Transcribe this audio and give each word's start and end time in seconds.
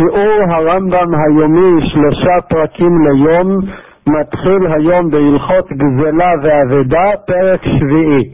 שיעור 0.00 0.42
הרמב"ם 0.48 1.14
היומי 1.14 1.86
שלושה 1.86 2.40
פרקים 2.48 2.92
ליום 3.06 3.58
מתחיל 4.06 4.66
היום 4.72 5.10
בהלכות 5.10 5.72
גזלה 5.72 6.32
ואבדה, 6.42 7.10
פרק 7.26 7.60
שביעי. 7.64 8.30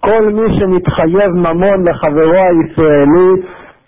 כל 0.00 0.32
מי 0.32 0.58
שמתחייב 0.58 1.30
ממון 1.30 1.88
לחברו 1.88 2.42
הישראלי, 2.50 3.30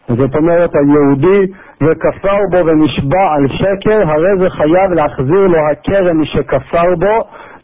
זאת 0.09 0.37
אומרת 0.37 0.71
היהודי, 0.75 1.53
וכפר 1.83 2.39
בו 2.51 2.67
ונשבע 2.67 3.35
על 3.35 3.49
שקר, 3.49 4.11
הרי 4.11 4.39
זה 4.39 4.51
חייב 4.51 4.93
להחזיר 4.93 5.47
לו 5.47 5.59
הקרן 5.71 6.25
שכפר 6.25 6.95
בו, 6.99 7.21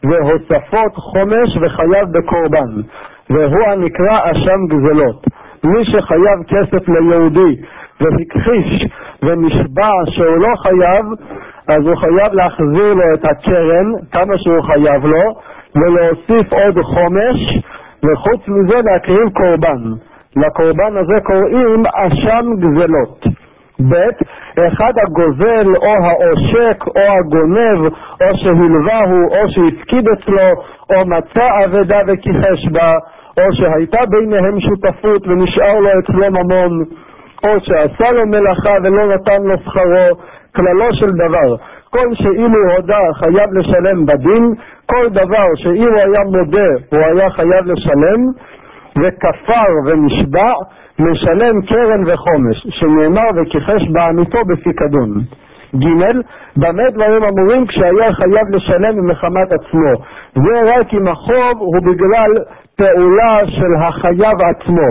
והוספות 0.09 0.95
חומש 0.95 1.57
וחייב 1.61 2.07
בקורבן, 2.11 2.81
והוא 3.29 3.67
הנקרא 3.67 4.31
אשם 4.31 4.59
גזלות. 4.69 5.25
מי 5.63 5.85
שחייב 5.85 6.39
כסף 6.47 6.89
ליהודי 6.89 7.55
והכחיש 8.01 8.87
ונשבע 9.23 9.91
שהוא 10.05 10.37
לא 10.37 10.55
חייב, 10.55 11.05
אז 11.67 11.87
הוא 11.87 11.95
חייב 11.95 12.33
להחזיר 12.33 12.93
לו 12.93 13.13
את 13.13 13.25
הקרן, 13.25 13.85
כמה 14.11 14.37
שהוא 14.37 14.61
חייב 14.61 15.05
לו, 15.05 15.23
ולהוסיף 15.75 16.53
עוד 16.53 16.83
חומש, 16.83 17.63
וחוץ 18.03 18.47
מזה 18.47 18.81
להקריב 18.85 19.29
קורבן. 19.33 19.81
לקורבן 20.35 20.97
הזה 20.97 21.13
קוראים 21.23 21.83
אשם 21.95 22.45
גזלות. 22.59 23.25
ב' 23.89 24.09
אחד 24.67 24.93
הגוזל 25.03 25.67
או 25.75 25.93
העושק 26.05 26.83
או 26.87 27.01
הגונב 27.01 27.93
או 28.21 28.37
שהלווהו 28.37 29.23
או 29.31 29.49
שהפקיד 29.49 30.07
אצלו 30.07 30.49
או 30.89 31.05
מצא 31.05 31.65
אבדה 31.65 31.99
וכיחש 32.07 32.67
בה 32.71 32.93
או 33.37 33.53
שהייתה 33.53 34.05
ביניהם 34.09 34.59
שותפות 34.59 35.27
ונשאר 35.27 35.79
לו 35.79 35.89
אצלו 35.99 36.31
ממון 36.31 36.83
או 37.43 37.49
שעשה 37.59 38.11
לו 38.11 38.27
מלאכה 38.27 38.73
ולא 38.83 39.15
נתן 39.15 39.41
לו 39.43 39.55
שכרו 39.57 40.23
כללו 40.55 40.93
של 40.93 41.11
דבר 41.11 41.55
כל 41.89 42.15
שאילו 42.15 42.71
הודה 42.75 42.99
חייב 43.13 43.53
לשלם 43.53 44.05
בדין 44.05 44.53
כל 44.85 45.09
דבר 45.09 45.47
שאם 45.55 45.87
הוא 45.87 45.99
היה 45.99 46.23
מודה 46.23 46.69
הוא 46.91 46.99
היה 46.99 47.29
חייב 47.29 47.65
לשלם 47.65 48.21
וכפר 49.01 49.71
ונשבע 49.85 50.53
משלם 50.99 51.61
קרן 51.61 52.03
וחומש, 52.07 52.67
שנאמר 52.69 53.29
וכיחש 53.35 53.87
בעמיתו 53.91 54.39
בפיקדון. 54.45 55.09
ג' 55.75 56.17
במה 56.57 56.89
דברים 56.93 57.23
אמורים 57.23 57.67
כשהיה 57.67 58.13
חייב 58.13 58.47
לשלם 58.49 59.07
מחמת 59.09 59.53
עצמו. 59.53 59.93
זה 60.35 60.61
רק 60.75 60.93
אם 60.93 61.07
החוב 61.07 61.57
הוא 61.59 61.81
בגלל 61.81 62.31
פעולה 62.77 63.39
של 63.47 63.75
החייב 63.85 64.37
עצמו. 64.41 64.89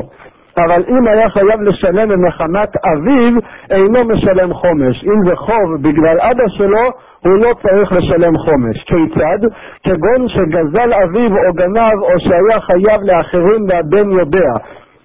אבל 0.58 0.83
אם 0.89 1.06
היה 1.06 1.31
חייב 1.31 1.61
לשלם 1.62 2.08
ממחמת 2.08 2.69
אביו, 2.86 3.33
אינו 3.70 4.05
משלם 4.05 4.55
חומש. 4.55 5.05
אם 5.05 5.28
זה 5.28 5.36
חוב 5.36 5.83
בגלל 5.83 6.20
אבא 6.20 6.48
שלו, 6.48 6.91
הוא 7.25 7.39
לא 7.39 7.55
צריך 7.62 7.92
לשלם 7.92 8.39
חומש. 8.39 8.84
כיצד? 8.86 9.39
כגון 9.84 10.28
שגזל 10.28 10.92
אביו 10.92 11.36
או 11.36 11.53
גנב 11.53 12.03
או 12.03 12.20
שהיה 12.20 12.61
חייב 12.61 13.00
לאחרים 13.03 13.67
והבן 13.69 14.11
יודע. 14.11 14.53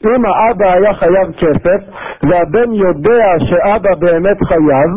אם 0.05 0.25
האבא 0.25 0.71
היה 0.73 0.93
חייב 0.93 1.31
כסף 1.37 1.81
והבן 2.23 2.73
יודע 2.73 3.25
שאבא 3.39 3.95
באמת 3.99 4.37
חייב 4.43 4.91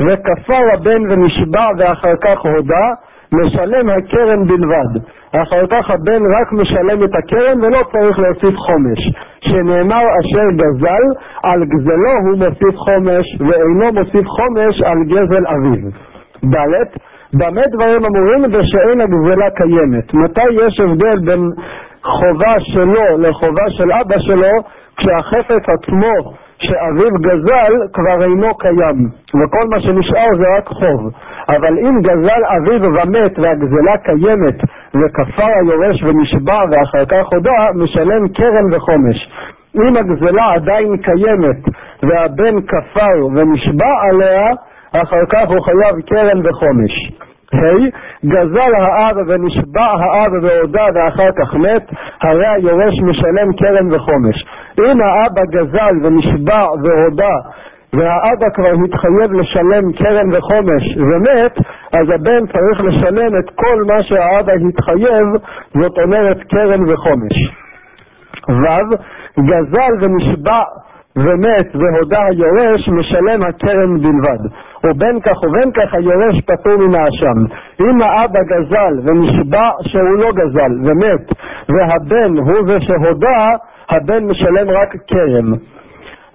וכפר 0.00 0.62
הבן 0.74 1.10
ונשבע 1.10 1.66
ואחר 1.78 2.16
כך 2.20 2.38
הודה 2.40 2.86
משלם 3.32 3.90
הקרן 3.90 4.44
בלבד. 4.46 5.00
אחר 5.34 5.66
כך 5.70 5.90
הבן 5.90 6.22
רק 6.40 6.52
משלם 6.52 7.04
את 7.04 7.14
הקרן 7.14 7.64
ולא 7.64 7.82
צריך 7.92 8.18
להוסיף 8.18 8.56
חומש. 8.56 8.98
שנאמר 9.44 10.02
אשר 10.20 10.46
גזל, 10.56 11.04
על 11.42 11.64
גזלו 11.64 12.12
הוא 12.24 12.38
מוסיף 12.38 12.76
חומש 12.76 13.26
ואינו 13.40 13.92
מוסיף 13.92 14.26
חומש 14.28 14.82
על 14.82 14.98
גזל 15.06 15.46
אביו. 15.46 15.90
ד' 16.44 16.86
במה 17.34 17.62
דברים 17.72 18.04
אמורים 18.04 18.44
ושאין 18.44 19.00
הגזלה 19.00 19.50
קיימת? 19.50 20.14
מתי 20.14 20.66
יש 20.66 20.80
הבדל 20.80 21.18
בין 21.24 21.40
חובה 22.02 22.60
שלו 22.60 23.18
לחובה 23.18 23.70
של 23.70 23.92
אבא 23.92 24.18
שלו 24.18 24.56
כשהחפץ 24.96 25.64
עצמו 25.68 26.32
שאביו 26.58 27.12
גזל 27.20 27.72
כבר 27.92 28.22
אינו 28.22 28.54
קיים 28.54 28.98
וכל 29.28 29.64
מה 29.70 29.80
שנשאר 29.80 30.28
זה 30.38 30.44
רק 30.58 30.68
חוב 30.68 31.10
אבל 31.48 31.78
אם 31.78 32.00
גזל 32.02 32.42
אביו 32.56 32.82
ומת 32.82 33.38
והגזלה 33.38 33.96
קיימת 34.04 34.58
וכפר 34.94 35.50
היורש 35.60 36.02
ונשבע 36.02 36.62
ואחר 36.70 37.04
כך 37.04 37.26
הודה 37.32 37.52
משלם 37.74 38.28
קרן 38.28 38.74
וחומש 38.74 39.28
אם 39.76 39.96
הגזלה 39.96 40.52
עדיין 40.54 40.96
קיימת 40.96 41.76
והבן 42.02 42.60
כפר 42.60 43.26
ונשבע 43.34 43.92
עליה 44.10 44.50
אחר 44.92 45.26
כך 45.30 45.48
הוא 45.48 45.60
חייב 45.60 46.00
קרן 46.06 46.46
וחומש 46.46 46.92
ה' 47.54 48.26
גזל 48.26 48.74
האב 48.74 49.16
ונשבע 49.28 49.86
האב 50.00 50.32
והודה 50.42 50.86
ואחר 50.94 51.32
כך 51.38 51.54
מת, 51.54 51.90
הרי 52.22 52.46
היורש 52.46 52.94
משלם 53.02 53.52
קרן 53.58 53.94
וחומש. 53.94 54.44
אם 54.80 55.00
האבא 55.00 55.42
גזל 55.44 55.94
ונשבע 56.02 56.66
והודה 56.82 57.34
והאבא 57.96 58.46
כבר 58.54 58.72
התחייב 58.84 59.32
לשלם 59.32 59.92
קרן 59.92 60.36
וחומש 60.36 60.96
ומת, 60.96 61.58
אז 61.92 62.10
הבן 62.14 62.46
צריך 62.46 62.80
לשלם 62.80 63.38
את 63.38 63.50
כל 63.54 63.84
מה 63.86 64.02
שהאבא 64.02 64.52
התחייב, 64.68 65.26
זאת 65.74 65.98
אומרת 66.04 66.42
קרן 66.42 66.90
וחומש. 66.90 67.36
ו' 68.48 68.96
גזל 69.40 69.92
ונשבע 70.00 70.62
ומת 71.16 71.76
והודה 71.76 72.26
היורש, 72.26 72.88
משלם 72.88 73.42
הקרן 73.42 73.98
בלבד. 73.98 74.38
ובין 74.84 75.20
כך 75.20 75.42
ובין 75.42 75.70
כך 75.72 75.94
היורש 75.94 76.40
פטור 76.40 76.76
מן 76.76 76.94
האשם. 76.94 77.38
אם 77.80 78.02
האבא 78.02 78.40
גזל 78.42 78.94
ונשבע 79.04 79.70
שהוא 79.82 80.18
לא 80.18 80.30
גזל 80.32 80.72
ומת, 80.84 81.32
והבן 81.68 82.38
הוא 82.38 82.66
זה 82.66 82.80
שהודה, 82.80 83.48
הבן 83.90 84.24
משלם 84.24 84.70
רק 84.70 84.96
קרן. 85.08 85.52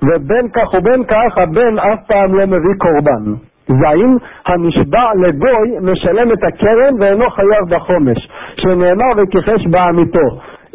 ובין 0.01 0.49
כך 0.53 0.73
ובין 0.73 1.03
כך 1.03 1.37
הבן 1.37 1.79
אף 1.79 1.99
פעם 2.07 2.35
לא 2.35 2.45
מביא 2.45 2.75
קורבן. 2.77 3.23
זין, 3.67 4.17
הנשבע 4.45 5.11
לגוי 5.15 5.77
משלם 5.81 6.31
את 6.31 6.43
הקרן 6.43 6.93
ואינו 6.99 7.29
חייב 7.29 7.63
בחומש, 7.69 8.17
שנאמר 8.57 9.11
וכיחש 9.17 9.67
בעמיתו. 9.67 10.27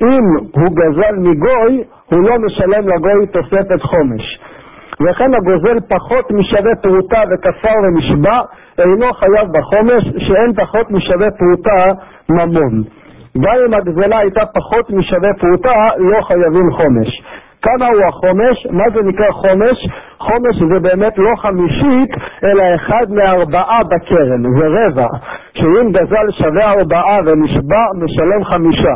אם 0.02 0.24
הוא 0.54 0.76
גזל 0.76 1.16
מגוי, 1.18 1.84
הוא 2.10 2.22
לא 2.28 2.38
משלם 2.38 2.88
לגוי 2.88 3.26
תוספת 3.26 3.82
חומש. 3.82 4.38
וכן 5.00 5.34
הגוזל 5.34 5.78
פחות 5.88 6.30
משווה 6.30 6.76
פרוטה 6.82 7.22
וכפר 7.30 7.74
ונשבע, 7.82 8.40
אינו 8.78 9.12
חייב 9.12 9.48
בחומש, 9.52 10.04
שאין 10.18 10.52
פחות 10.52 10.90
משווה 10.90 11.28
פרוטה 11.30 11.92
ממון. 12.30 12.82
גם 13.38 13.54
אם 13.66 13.74
הגזלה 13.74 14.18
הייתה 14.18 14.40
פחות 14.54 14.90
משווה 14.90 15.28
פרוטה, 15.40 15.88
לא 15.98 16.22
חייבים 16.22 16.70
חומש. 16.72 17.22
כמה 17.62 17.86
הוא 17.86 18.02
החומש? 18.08 18.66
מה 18.70 18.84
זה 18.94 19.00
נקרא 19.02 19.30
חומש? 19.30 19.88
חומש 20.18 20.56
זה 20.72 20.80
באמת 20.80 21.18
לא 21.18 21.30
חמישית, 21.36 22.10
אלא 22.44 22.62
אחד 22.74 23.06
מארבעה 23.10 23.80
בקרן, 23.84 24.42
זה 24.58 24.66
רבע. 24.66 25.06
שאם 25.54 25.92
גזל 25.92 26.30
שווה 26.30 26.72
ארבעה 26.72 27.18
ונשבע, 27.26 27.84
משלם 28.04 28.44
חמישה. 28.44 28.94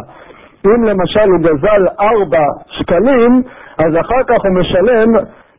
אם 0.67 0.85
למשל 0.85 1.29
הוא 1.31 1.41
גזל 1.41 1.87
ארבע 2.01 2.47
שקלים, 2.67 3.43
אז 3.79 4.01
אחר 4.01 4.23
כך 4.29 4.39
הוא 4.45 4.61
משלם 4.61 5.13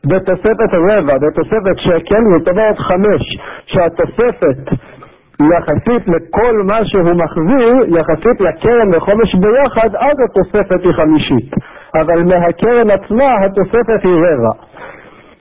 בתוספת 0.04 0.72
רבע, 0.90 1.14
בתוספת 1.18 1.76
שקל, 1.76 2.22
זאת 2.38 2.48
אומרת 2.48 2.78
חמש, 2.78 3.22
שהתוספת 3.66 4.72
יחסית 5.40 6.08
לכל 6.08 6.62
מה 6.66 6.84
שהוא 6.84 7.12
מחזיר, 7.12 7.98
יחסית 7.98 8.40
לקרן 8.40 8.94
וחומש 8.94 9.34
ביחד, 9.34 9.96
אז 9.96 10.16
התוספת 10.24 10.84
היא 10.84 10.92
חמישית. 10.92 11.50
אבל 11.94 12.22
מהקרן 12.22 12.90
עצמה 12.90 13.34
התוספת 13.44 14.04
היא 14.04 14.14
רבע. 14.14 14.52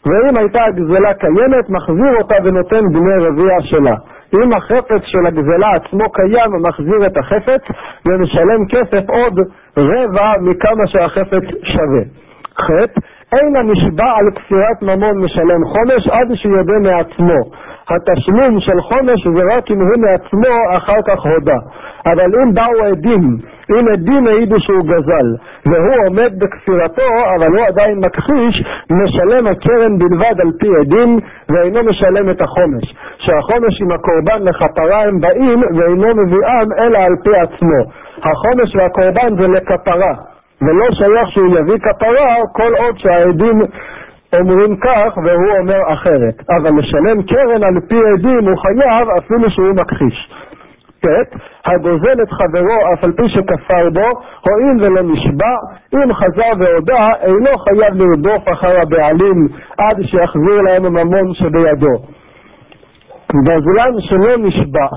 ואם 0.06 0.38
הייתה 0.38 0.64
הגזלה 0.64 1.14
קיימת, 1.14 1.70
מחזיר 1.70 2.18
אותה 2.18 2.36
ונותן 2.44 2.82
דמי 2.92 3.26
רביע 3.28 3.56
שלה. 3.62 3.96
אם 4.34 4.54
החפץ 4.54 5.02
של 5.04 5.26
הגזלה 5.26 5.76
עצמו 5.76 6.12
קיים, 6.12 6.52
מחזיר 6.62 7.06
את 7.08 7.18
החפץ 7.18 7.62
ומשלם 8.06 8.66
כסף 8.70 9.10
עוד 9.10 9.40
רבע 9.78 10.34
מכמה 10.42 10.88
שהחפץ 10.88 11.44
שווה. 11.64 12.04
ח' 12.62 13.17
אין 13.34 13.56
הנשבע 13.56 14.12
על 14.18 14.32
כפירת 14.36 14.82
ממון 14.82 15.24
משלם 15.24 15.66
חומש 15.66 16.08
עד 16.08 16.28
שיודע 16.36 16.74
מעצמו. 16.82 17.40
התשלום 17.90 18.60
של 18.60 18.82
חומש 18.82 19.28
זה 19.28 19.56
רק 19.56 19.72
אם 19.72 19.80
הוא 19.82 19.98
מעצמו 19.98 20.78
אחר 20.78 21.02
כך 21.08 21.26
הודה. 21.26 21.58
אבל 22.06 22.30
אם 22.42 22.54
באו 22.54 22.86
עדים, 22.86 23.38
אם 23.72 23.88
עדים 23.94 24.28
העידו 24.28 24.60
שהוא 24.60 24.84
גזל, 24.84 25.28
והוא 25.66 26.08
עומד 26.08 26.32
בכפירתו, 26.40 27.12
אבל 27.36 27.48
הוא 27.48 27.66
עדיין 27.68 28.00
מכחיש, 28.00 28.64
משלם 28.92 29.48
הקרן 29.48 29.98
בלבד 29.98 30.42
על 30.42 30.52
פי 30.60 30.68
עדים, 30.82 31.20
ואינו 31.50 31.84
משלם 31.84 32.30
את 32.30 32.42
החומש. 32.42 32.96
שהחומש 33.18 33.82
עם 33.82 33.92
הקורבן 33.92 34.44
לכפרה 34.44 35.02
הם 35.04 35.20
באים, 35.20 35.60
ואינו 35.78 36.16
מביאם 36.16 36.68
אלא 36.80 36.98
על 36.98 37.16
פי 37.24 37.36
עצמו. 37.36 37.80
החומש 38.18 38.76
והקורבן 38.76 39.36
זה 39.42 39.48
לכפרה. 39.48 40.37
ולא 40.62 40.86
שייך 40.92 41.32
שהוא 41.32 41.58
יביא 41.60 41.78
כפרה 41.78 42.36
כל 42.52 42.74
עוד 42.78 42.98
שהעדים 42.98 43.62
אומרים 44.34 44.76
כך 44.76 45.18
והוא 45.18 45.58
אומר 45.60 45.94
אחרת, 45.94 46.44
אבל 46.50 46.72
לשלם 46.80 47.24
קרן 47.24 47.64
על 47.64 47.80
פי 47.90 47.96
עדים 48.14 48.50
הוא 48.50 48.58
חייב 48.58 49.08
אפילו 49.18 49.50
שהוא 49.50 49.74
מכחיש. 49.76 50.30
ט', 51.02 51.36
הגוזל 51.66 52.22
את 52.24 52.32
חברו 52.32 52.94
אף 52.94 53.04
על 53.04 53.12
פי 53.12 53.30
שכפר 53.30 53.90
בו, 53.94 54.08
הואיל 54.46 54.78
ולא 54.84 55.02
נשבע, 55.02 55.56
אם 55.94 56.14
חזר 56.14 56.52
והודה, 56.60 57.10
אינו 57.22 57.58
חייב 57.58 57.94
לרדוף 57.94 58.44
אחר 58.52 58.82
הבעלים 58.82 59.48
עד 59.78 60.02
שיחזיר 60.02 60.62
להם 60.62 60.86
הממון 60.86 61.34
שבידו. 61.34 61.98
גזלן 63.46 63.92
שלא 64.00 64.38
נשבע, 64.38 64.88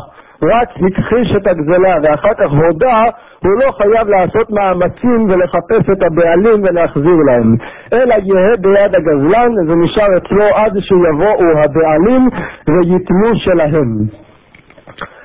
רק 0.43 0.69
הכחיש 0.87 1.37
את 1.37 1.47
הגזלה 1.47 1.97
ואחר 2.03 2.35
כך 2.35 2.51
הודה, 2.51 3.05
הוא 3.43 3.53
לא 3.53 3.73
חייב 3.73 4.09
לעשות 4.09 4.51
מאמצים 4.51 5.31
ולחפש 5.31 5.91
את 5.93 6.03
הבעלים 6.03 6.63
ולהחזיר 6.63 7.17
להם, 7.27 7.55
אלא 7.93 8.15
יהא 8.15 8.57
ביד 8.61 8.95
הגזלן 8.95 9.53
ונשאר 9.69 10.17
אצלו 10.17 10.45
עד 10.45 10.73
שיבואו 10.81 11.59
הבעלים 11.65 12.29
ויתנו 12.69 13.37
שלהם. 13.37 13.89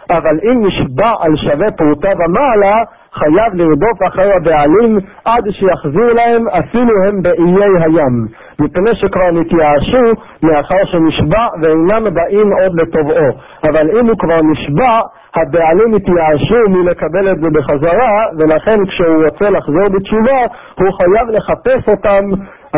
אבל 0.09 0.39
אם 0.43 0.65
נשבע 0.67 1.11
על 1.19 1.35
שווה 1.35 1.71
פרוטה 1.71 2.09
ומעלה, 2.19 2.83
חייב 3.19 3.53
לרדוף 3.53 3.99
אחר 4.07 4.29
הבעלים 4.35 4.99
עד 5.25 5.43
שיחזיר 5.51 6.13
להם 6.13 6.47
אפילו 6.47 6.93
הם 7.07 7.21
באיי 7.21 7.83
הים, 7.83 8.27
מפני 8.59 8.95
שכבר 8.95 9.31
נתייאשו 9.31 10.21
מאחר 10.43 10.85
שנשבע 10.85 11.47
ואינם 11.61 12.13
באים 12.13 12.51
עוד 12.61 12.81
לתובעו. 12.81 13.29
אבל 13.63 13.99
אם 13.99 14.07
הוא 14.07 14.17
כבר 14.19 14.41
נשבע, 14.41 14.99
הבעלים 15.35 15.93
התייאשו 15.95 16.69
מלקבל 16.69 17.31
את 17.31 17.37
זה 17.41 17.49
בחזרה, 17.49 18.25
ולכן 18.37 18.85
כשהוא 18.85 19.25
רוצה 19.25 19.49
לחזור 19.49 19.89
בתשובה, 19.89 20.41
הוא 20.79 20.91
חייב 20.97 21.29
לחפש 21.29 21.89
אותם 21.89 22.23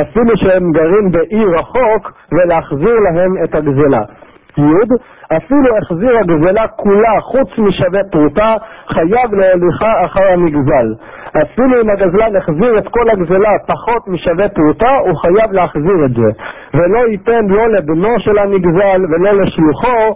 אפילו 0.01 0.38
שהם 0.38 0.72
גרים 0.72 1.12
באי 1.12 1.45
רחוק, 1.45 2.12
ולהחזיר 2.31 2.95
להם 3.00 3.44
את 3.44 3.56
הגזלה. 3.56 4.01
י' 4.57 5.17
אפילו 5.38 5.77
החזיר 5.77 6.18
הגזלה 6.18 6.68
כולה 6.68 7.21
חוץ 7.21 7.50
משווה 7.57 8.00
פרוטה, 8.12 8.56
חייב 8.88 9.33
להוליכה 9.33 10.06
אחר 10.06 10.27
המגזל. 10.33 10.94
אפילו 11.44 11.81
אם 11.81 11.89
הגזלן 11.89 12.35
החזיר 12.35 12.77
את 12.77 12.88
כל 12.88 13.09
הגזלה 13.09 13.50
פחות 13.68 14.07
משווה 14.07 14.50
פרוטה, 14.50 14.97
הוא 15.06 15.18
חייב 15.18 15.51
להחזיר 15.51 16.06
את 16.06 16.12
זה. 16.12 16.44
ולא 16.74 17.00
ייתן 17.12 17.45
לא 17.47 17.68
לבנו 17.69 18.19
של 18.19 18.38
הנגזל 18.38 19.01
ולא 19.09 19.41
לשלוחו, 19.41 20.15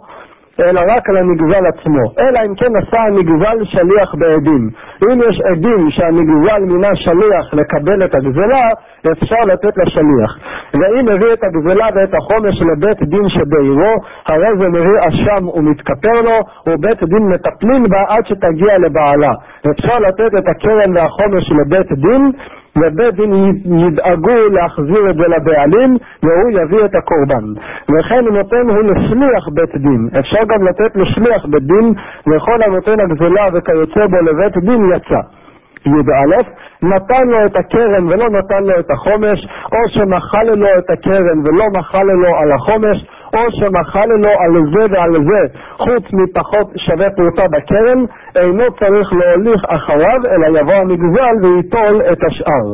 אלא 0.61 0.81
רק 0.87 1.09
על 1.09 1.17
הנגזל 1.17 1.65
עצמו. 1.65 2.03
אלא 2.19 2.39
אם 2.45 2.55
כן 2.55 2.71
עשה 2.75 3.01
הנגזל 3.01 3.57
שליח 3.63 4.15
בעדים. 4.15 4.69
אם 5.03 5.19
יש 5.29 5.41
עדים 5.41 5.89
שהנגזל 5.89 6.59
מינה 6.59 6.95
שליח 6.95 7.53
לקבל 7.53 8.05
את 8.05 8.15
הגזלה, 8.15 8.69
אפשר 9.11 9.41
לתת 9.45 9.77
לשליח. 9.77 10.31
ואם 10.73 11.05
מביא 11.05 11.33
את 11.33 11.43
הגזלה 11.43 11.87
ואת 11.95 12.13
החומש 12.13 12.61
לבית 12.61 13.03
דין 13.03 13.29
שבעירו, 13.29 13.93
הרי 14.27 14.57
זה 14.59 14.67
מביא 14.69 14.99
אשם 15.07 15.47
ומתכפר 15.47 16.21
לו, 16.21 16.37
ובית 16.67 17.03
דין 17.03 17.23
מטפלים 17.33 17.83
בה 17.89 18.03
עד 18.07 18.25
שתגיע 18.27 18.77
לבעלה. 18.77 19.33
אפשר 19.71 19.99
לתת 19.99 20.31
את 20.37 20.47
הקרן 20.47 20.97
והחומש 20.97 21.51
לבית 21.51 21.91
דין, 21.91 22.31
ובית 22.75 23.15
דין 23.15 23.33
ידאגו 23.65 24.50
להחזיר 24.51 25.09
את 25.09 25.15
זה 25.15 25.27
לבעלים, 25.27 25.97
והוא 26.23 26.51
יביא 26.51 26.85
את 26.85 26.95
הקורבן. 26.95 27.45
וכן 27.91 28.25
הוא 28.25 28.38
נותן 28.38 28.69
הוא 28.69 28.83
לשליח 28.83 29.50
בית 29.53 29.75
דין. 29.75 30.09
אפשר 30.19 30.44
גם 30.47 30.68
לתת 30.68 30.95
לשליח 30.95 31.45
בית 31.45 31.63
דין, 31.63 31.94
וכל 32.27 32.63
הנותן 32.63 33.00
הגזלה 33.00 33.45
וכיוצא 33.53 34.07
בו 34.07 34.18
לבית 34.18 34.57
דין 34.57 34.91
יצא. 34.95 35.40
י"א, 35.85 36.41
נתן 36.81 37.27
לו 37.27 37.45
את 37.45 37.55
הקרן 37.55 38.07
ולא 38.07 38.29
נתן 38.29 38.63
לו 38.63 38.79
את 38.79 38.91
החומש, 38.91 39.47
או 39.71 39.77
שמחל 39.89 40.43
לו 40.43 40.67
את 40.77 40.89
הקרן 40.89 41.39
ולא 41.45 41.65
מחל 41.73 42.03
לו 42.03 42.35
על 42.35 42.51
החומש, 42.51 43.05
או 43.33 43.39
שמחל 43.51 44.05
לו 44.05 44.29
על 44.29 44.51
זה 44.73 44.95
ועל 44.95 45.11
זה, 45.11 45.59
חוץ 45.77 46.03
מפחות 46.13 46.67
שווה 46.77 47.09
פרוטה 47.09 47.47
בקרן, 47.47 48.05
אינו 48.35 48.63
צריך 48.79 49.13
להוליך 49.13 49.65
אחריו, 49.67 50.19
אלא 50.31 50.59
יבוא 50.59 50.73
המגזל 50.73 51.35
וייטול 51.45 52.01
את 52.11 52.23
השאר. 52.27 52.73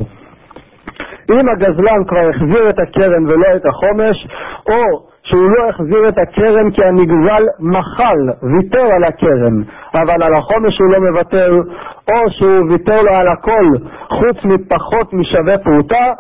אם 1.32 1.50
הגזלן 1.50 2.04
כבר 2.08 2.30
החזיר 2.30 2.70
את 2.70 2.80
הקרן 2.80 3.26
ולא 3.26 3.56
את 3.56 3.66
החומש, 3.66 4.28
או 4.70 5.08
שהוא 5.28 5.50
לא 5.50 5.70
החזיר 5.70 6.10
את 6.10 6.18
הקרן 6.18 6.72
כי 6.72 6.84
הנגזל 6.86 7.44
מחל, 7.60 8.20
ויתר 8.44 8.86
על 8.96 9.04
הקרן, 9.04 9.62
אבל 9.94 10.24
על 10.24 10.34
החומש 10.34 10.80
הוא 10.80 10.92
לא 10.92 11.00
מוותר, 11.00 11.52
או 12.12 12.30
שהוא 12.30 12.72
ויתר 12.72 13.02
לו 13.02 13.12
על 13.12 13.28
הכל 13.28 13.66
חוץ 14.10 14.38
מפחות 14.46 15.14
משווה 15.14 15.58
פרוטה, 15.58 16.14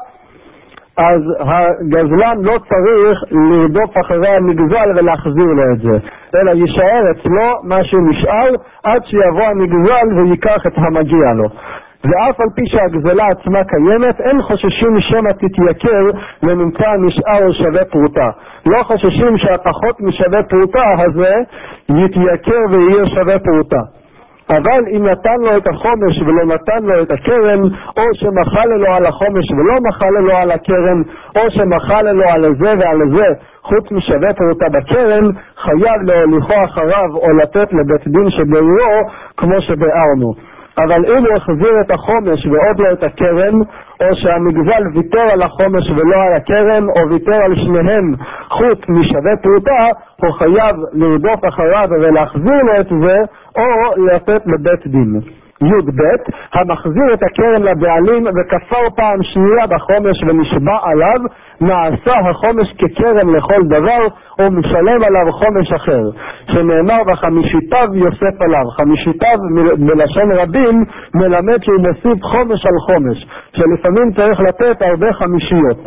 אז 0.97 1.21
הגזלן 1.39 2.37
לא 2.41 2.57
צריך 2.69 3.23
לרדוף 3.31 3.97
אחרי 3.97 4.29
הנגזל 4.29 4.91
ולהחזיר 4.95 5.45
לו 5.45 5.73
את 5.73 5.79
זה, 5.79 5.97
אלא 6.35 6.51
יישאר 6.51 7.11
אצלו 7.11 7.49
מה 7.63 7.83
שנשאר 7.83 8.49
עד 8.83 9.01
שיבוא 9.05 9.43
הנגזל 9.43 10.29
ויקח 10.29 10.67
את 10.67 10.73
המגיע 10.75 11.33
לו. 11.33 11.49
ואף 12.07 12.39
על 12.39 12.47
פי 12.55 12.61
שהגזלה 12.65 13.27
עצמה 13.27 13.63
קיימת, 13.63 14.21
אין 14.21 14.41
חוששים 14.41 14.99
שמא 14.99 15.31
תתייקר 15.31 16.03
ונמצא 16.43 16.89
נשאר 16.99 17.51
שווה 17.51 17.85
פרוטה. 17.85 18.29
לא 18.65 18.83
חוששים 18.83 19.37
שהפחות 19.37 20.01
משווה 20.01 20.43
פרוטה 20.43 20.83
הזה 20.97 21.35
יתייקר 21.89 22.61
ויהיה 22.69 23.05
שווה 23.05 23.39
פרוטה. 23.39 23.81
אבל 24.49 24.81
אם 24.95 25.07
נתן 25.07 25.39
לו 25.39 25.57
את 25.57 25.67
החומש 25.67 26.21
ולא 26.21 26.45
נתן 26.45 26.83
לו 26.83 27.03
את 27.03 27.11
הקרן, 27.11 27.61
או 27.97 28.03
שמחל 28.13 28.65
לו 28.65 28.93
על 28.93 29.05
החומש 29.05 29.51
ולא 29.51 29.75
מחל 29.89 30.09
לו 30.09 30.35
על 30.35 30.51
הקרן, 30.51 31.01
או 31.35 31.51
שמחל 31.51 32.11
לו 32.11 32.23
על 32.29 32.55
זה 32.59 32.73
ועל 32.79 32.97
זה, 33.15 33.25
חוץ 33.61 33.91
משווה 33.91 34.33
פרוטה 34.33 34.65
בקרן, 34.69 35.25
חייב 35.57 36.01
להוליכו 36.01 36.53
אחריו 36.65 37.15
או 37.15 37.33
לתת 37.33 37.73
לבית 37.73 38.07
דין 38.07 38.29
שבעירו, 38.29 39.01
כמו 39.37 39.61
שביארנו. 39.61 40.56
אבל 40.77 41.05
אם 41.05 41.25
הוא 41.25 41.35
החזיר 41.37 41.81
את 41.81 41.91
החומש 41.91 42.45
ועוד 42.45 42.79
לא 42.79 42.93
את 42.93 43.03
הקרן, 43.03 43.53
או 44.01 44.15
שהמגזל 44.15 44.83
ויתר 44.93 45.27
על 45.33 45.41
החומש 45.41 45.89
ולא 45.89 46.23
על 46.23 46.33
הקרן, 46.33 46.83
או 46.83 47.09
ויתר 47.09 47.43
על 47.43 47.55
שניהם 47.55 48.13
חוץ 48.49 48.79
משווה 48.89 49.37
פרוטה, 49.43 49.85
הוא 50.15 50.31
חייב 50.31 50.75
לרדוף 50.93 51.45
אחריו 51.47 51.87
ולהחזיר 52.01 52.61
לו 52.63 52.79
את 52.79 52.87
זה, 53.01 53.17
או 53.57 54.05
לתת 54.05 54.41
לבית 54.45 54.87
דין. 54.87 55.36
י"ב, 55.61 56.01
המחזיר 56.53 57.13
את 57.13 57.23
הקרן 57.23 57.63
לבעלים 57.63 58.23
וכפר 58.25 58.89
פעם 58.95 59.23
שנייה 59.23 59.67
בחומש 59.67 60.23
ונשבע 60.23 60.77
עליו, 60.83 61.19
נעשה 61.61 62.29
החומש 62.29 62.73
כקרן 62.77 63.35
לכל 63.35 63.61
דבר, 63.63 64.07
ומשלם 64.39 65.03
עליו 65.03 65.31
חומש 65.31 65.71
אחר, 65.71 66.03
שנאמר 66.51 67.01
וחמישיתיו 67.07 67.87
יוסף 67.93 68.41
עליו. 68.41 68.65
חמישיתיו 68.77 69.37
בלשון 69.77 70.31
רבים 70.31 70.83
מלמד 71.15 71.63
שהוא 71.63 71.81
מוסיף 71.87 72.23
חומש 72.23 72.65
על 72.65 72.77
חומש, 72.85 73.27
שלפעמים 73.53 74.11
צריך 74.15 74.39
לתת 74.39 74.81
הרבה 74.81 75.13
חמישיות. 75.13 75.77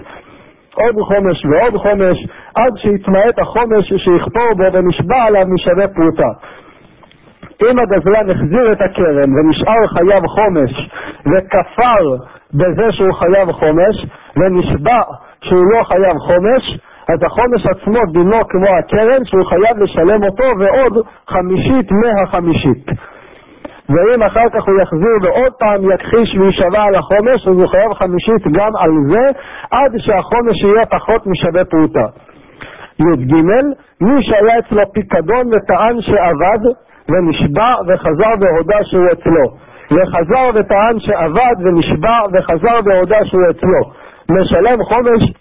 עוד 0.75 0.95
חומש 1.00 1.47
ועוד 1.47 1.77
חומש, 1.77 2.27
עד 2.55 2.73
שיתמעט 2.77 3.39
החומש 3.39 3.89
שיכפור 3.89 4.55
בו 4.57 4.65
ונשבע 4.73 5.23
עליו 5.27 5.45
משווה 5.55 5.89
פרוטה. 5.89 6.29
אם 7.62 7.79
הגזלן 7.79 8.31
החזיר 8.31 8.73
את 8.73 8.81
הקרן 8.81 9.31
ונשאר 9.33 9.87
חייב 9.87 10.26
חומש 10.26 10.90
וכפר 11.26 12.17
בזה 12.55 12.93
שהוא 12.93 13.12
חייב 13.12 13.52
חומש 13.52 14.07
ונשבע 14.37 15.00
שהוא 15.43 15.64
לא 15.73 15.83
חייב 15.85 16.17
חומש, 16.19 16.79
אז 17.09 17.19
החומש 17.26 17.67
עצמו 17.67 18.00
דינו 18.12 18.49
כמו 18.49 18.69
הקרן 18.79 19.25
שהוא 19.25 19.45
חייב 19.45 19.79
לשלם 19.79 20.23
אותו 20.25 20.45
ועוד 20.59 21.07
חמישית 21.29 21.90
מהחמישית. 21.90 22.87
ואם 23.88 24.23
אחר 24.23 24.49
כך 24.52 24.64
הוא 24.69 24.81
יחזיר 24.83 25.17
ועוד 25.23 25.52
פעם 25.52 25.90
יכחיש 25.95 26.35
ויישבע 26.35 26.83
על 26.83 26.95
החומש, 26.95 27.49
אז 27.49 27.55
הוא 27.55 27.67
חייב 27.67 27.93
חמישית 27.93 28.43
גם 28.52 28.76
על 28.76 28.90
זה, 29.11 29.26
עד 29.71 29.93
שהחומש 29.99 30.62
יהיה 30.62 30.87
פחות 30.87 31.26
משווה 31.26 31.64
פרוטה. 31.64 32.07
י"ג, 32.99 33.35
מי 34.00 34.23
שהיה 34.23 34.59
אצלו 34.59 34.93
פיקדון 34.93 35.55
וטען 35.55 36.00
שעבד, 36.00 36.62
ונשבע 37.09 37.75
וחזר 37.88 38.35
והודה 38.40 38.85
שהוא 38.85 39.07
אצלו. 39.12 39.45
וחזר 39.90 40.50
וטען 40.54 40.99
שעבד 40.99 41.54
ונשבע 41.64 42.19
וחזר 42.33 42.78
והודה 42.85 43.25
שהוא 43.25 43.42
אצלו. 43.50 43.92
משלם 44.30 44.85
חומש 44.85 45.33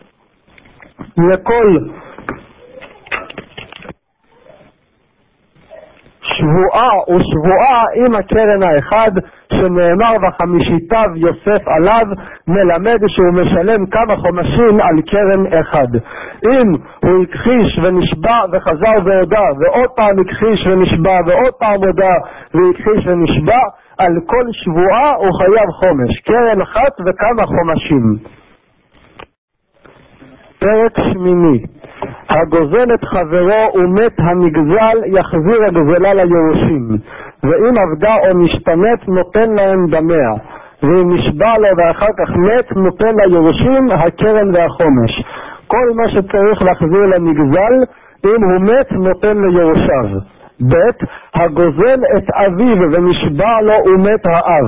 לכל 1.18 1.78
שבועה 6.40 6.90
ושבועה 7.10 7.84
עם 7.96 8.16
הקרן 8.16 8.64
האחד 8.64 9.12
שנאמר 9.54 10.14
וחמישיתיו 10.22 11.10
יוסף 11.16 11.68
עליו 11.68 12.06
מלמד 12.48 13.00
שהוא 13.08 13.34
משלם 13.34 13.86
כמה 13.86 14.16
חומשים 14.18 14.80
על 14.82 15.02
קרן 15.02 15.60
אחד. 15.60 15.88
אם 16.46 16.68
הוא 17.04 17.24
הכחיש 17.24 17.80
ונשבע 17.84 18.40
וחזר 18.52 18.98
והודה 19.06 19.46
ועוד 19.60 19.90
פעם 19.96 20.20
הכחיש 20.20 20.68
ונשבע 20.68 21.20
ועוד 21.26 21.54
פעם 21.60 21.84
הודה 21.84 22.16
והכחיש 22.54 23.08
ונשבע 23.08 23.62
על 23.98 24.14
כל 24.26 24.46
שבועה 24.52 25.14
הוא 25.16 25.38
חייב 25.38 25.70
חומש, 25.70 26.20
קרן 26.20 26.62
אחת 26.62 26.94
וכמה 27.06 27.46
חומשים. 27.46 28.16
פרק 30.60 30.98
שמיני 31.14 31.79
הגוזל 32.30 32.94
את 32.94 33.06
חברו 33.06 33.72
ומת 33.76 34.20
הנגזל 34.20 34.98
יחזיר 35.06 35.64
הגזלה 35.68 36.14
ליורשים. 36.14 36.90
ואם 37.44 37.78
עבדה 37.78 38.16
או 38.16 38.38
משתמט 38.38 39.08
נותן 39.08 39.50
להם 39.56 39.88
דמיה. 39.90 40.34
ואם 40.84 41.14
נשבע 41.14 41.58
לו 41.58 41.68
ואחר 41.78 42.12
כך 42.18 42.30
מת 42.36 42.76
נותן 42.76 43.16
ליורשים 43.16 43.92
הקרן 43.92 44.56
והחומש. 44.56 45.24
כל 45.68 45.92
מה 45.96 46.10
שצריך 46.10 46.62
להחזיר 46.62 47.06
לנגזל 47.06 47.74
אם 48.26 48.44
הוא 48.44 48.62
מת 48.62 48.92
נותן 48.92 49.38
ליורשיו. 49.38 50.20
ב. 50.70 50.74
הגוזל 51.34 52.00
את 52.18 52.30
אביו 52.30 52.78
ונשבע 52.92 53.62
לו 53.62 53.74
ומת 53.86 54.26
האב 54.26 54.68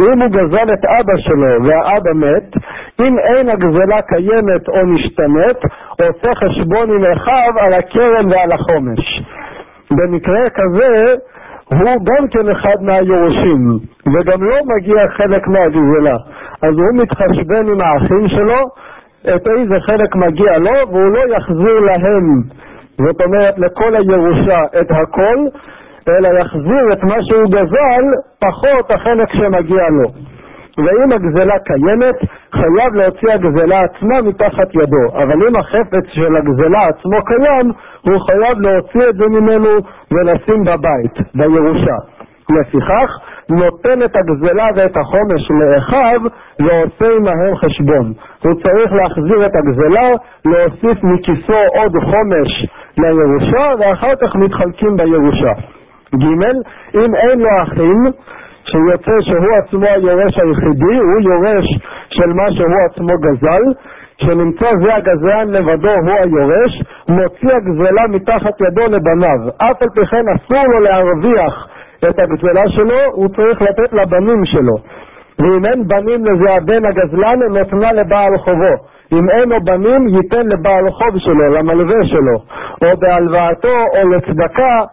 אם 0.00 0.22
הוא 0.22 0.30
גזל 0.30 0.72
את 0.72 0.84
אבא 0.84 1.16
שלו 1.16 1.64
והאבא 1.64 2.12
מת, 2.14 2.56
אם 3.00 3.18
אין 3.18 3.48
הגזלה 3.48 4.02
קיימת 4.02 4.68
או 4.68 4.86
משתנית, 4.86 5.56
עושה 5.90 6.34
חשבון 6.34 6.90
עם 6.90 7.12
אחיו 7.12 7.52
על 7.60 7.72
הקרן 7.74 8.32
ועל 8.32 8.52
החומש. 8.52 9.22
במקרה 9.90 10.50
כזה, 10.50 11.14
הוא 11.68 12.04
גם 12.04 12.28
כן 12.28 12.48
אחד 12.48 12.82
מהיורשים, 12.82 13.68
וגם 14.06 14.42
לא 14.42 14.56
מגיע 14.76 15.08
חלק 15.08 15.48
מהגזלה. 15.48 16.16
אז 16.62 16.74
הוא 16.74 17.02
מתחשבן 17.02 17.68
עם 17.68 17.80
האחים 17.80 18.28
שלו, 18.28 18.58
את 19.34 19.46
איזה 19.58 19.80
חלק 19.80 20.16
מגיע 20.16 20.58
לו, 20.58 20.88
והוא 20.88 21.12
לא 21.12 21.36
יחזיר 21.36 21.80
להם, 21.80 22.42
זאת 22.98 23.20
אומרת 23.22 23.58
לכל 23.58 23.96
הירושה 23.96 24.60
את 24.80 24.90
הכל, 24.90 25.36
אלא 26.08 26.38
יחזיר 26.40 26.92
את 26.92 27.02
מה 27.02 27.16
שהוא 27.22 27.50
גזל 27.50 28.04
פחות 28.40 28.90
החלק 28.90 29.28
שמגיע 29.32 29.88
לו. 29.88 30.08
ואם 30.78 31.12
הגזלה 31.12 31.58
קיימת, 31.58 32.14
חייב 32.52 32.94
להוציא 32.94 33.32
הגזלה 33.32 33.80
עצמה 33.80 34.22
מתחת 34.22 34.74
ידו. 34.74 35.22
אבל 35.22 35.48
אם 35.48 35.56
החפץ 35.56 36.04
של 36.08 36.36
הגזלה 36.36 36.86
עצמו 36.86 37.24
קיים, 37.24 37.72
הוא 38.02 38.20
חייב 38.26 38.58
להוציא 38.60 39.08
את 39.10 39.14
זה 39.14 39.26
ממנו 39.26 39.70
ולשים 40.12 40.64
בבית, 40.64 41.14
בירושה. 41.34 41.96
לפיכך, 42.50 43.10
נותן 43.50 44.02
את 44.02 44.16
הגזלה 44.16 44.66
ואת 44.76 44.96
החומש 44.96 45.50
לאחיו 45.50 46.20
ועושה 46.60 47.16
עמהם 47.16 47.56
חשבון. 47.56 48.12
הוא 48.44 48.54
צריך 48.62 48.92
להחזיר 48.92 49.46
את 49.46 49.52
הגזלה, 49.56 50.08
להוסיף 50.44 51.04
מכיסו 51.04 51.60
עוד 51.76 51.92
חומש 52.04 52.66
לירושה, 52.98 53.66
ואחר 53.80 54.12
כך 54.22 54.36
מתחלקים 54.36 54.96
בירושה. 54.96 55.52
ג' 56.14 56.42
אם 56.94 57.14
אין 57.14 57.40
לו 57.40 57.50
אחים, 57.62 58.04
שיוצא 58.64 59.20
שהוא 59.20 59.56
עצמו 59.58 59.86
היורש 59.86 60.38
היחידי, 60.38 60.96
הוא 60.96 61.20
יורש 61.20 61.66
של 62.10 62.32
מה 62.32 62.52
שהוא 62.52 62.76
עצמו 62.90 63.14
גזל, 63.18 63.62
שנמצא 64.16 64.70
זה 64.82 64.94
הגזלן 64.94 65.48
לבדו 65.48 65.90
הוא 65.90 66.10
היורש, 66.10 66.82
מוציא 67.08 67.56
הגזלה 67.56 68.02
מתחת 68.08 68.60
ידו 68.60 68.82
לבניו. 68.90 69.38
אף 69.56 69.82
על 69.82 69.88
פי 69.94 70.06
כן 70.06 70.24
אסור 70.36 70.64
לו 70.72 70.80
להרוויח 70.80 71.68
את 71.98 72.18
הגזלה 72.18 72.68
שלו, 72.68 73.00
הוא 73.12 73.28
צריך 73.28 73.62
לתת 73.62 73.92
לבנים 73.92 74.44
שלו. 74.44 74.76
ואם 75.38 75.66
אין 75.66 75.88
בנים 75.88 76.24
לזה 76.24 76.54
הבן 76.54 76.84
הגזלן, 76.84 77.38
נותנה 77.50 77.92
לבעל 77.92 78.38
חובו. 78.38 78.74
אם 79.12 79.30
אין 79.30 79.48
לו 79.48 79.56
בנים, 79.64 80.08
ייתן 80.08 80.46
לבעל 80.46 80.88
חוב 80.90 81.18
שלו, 81.18 81.54
למלווה 81.54 82.04
שלו, 82.04 82.38
או 82.82 82.96
בהלוואתו 82.98 83.76
או 83.96 84.08
לצדקה, 84.08 84.84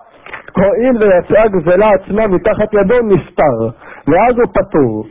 הואיל 0.58 0.98
ויצאה 1.04 1.48
גזלה 1.48 1.90
עצמה 1.94 2.28
מתחת 2.28 2.74
ידו, 2.74 2.96
נפטר, 3.02 3.58
ואז 4.08 4.36
הוא 4.38 4.48
פטור. 4.54 5.06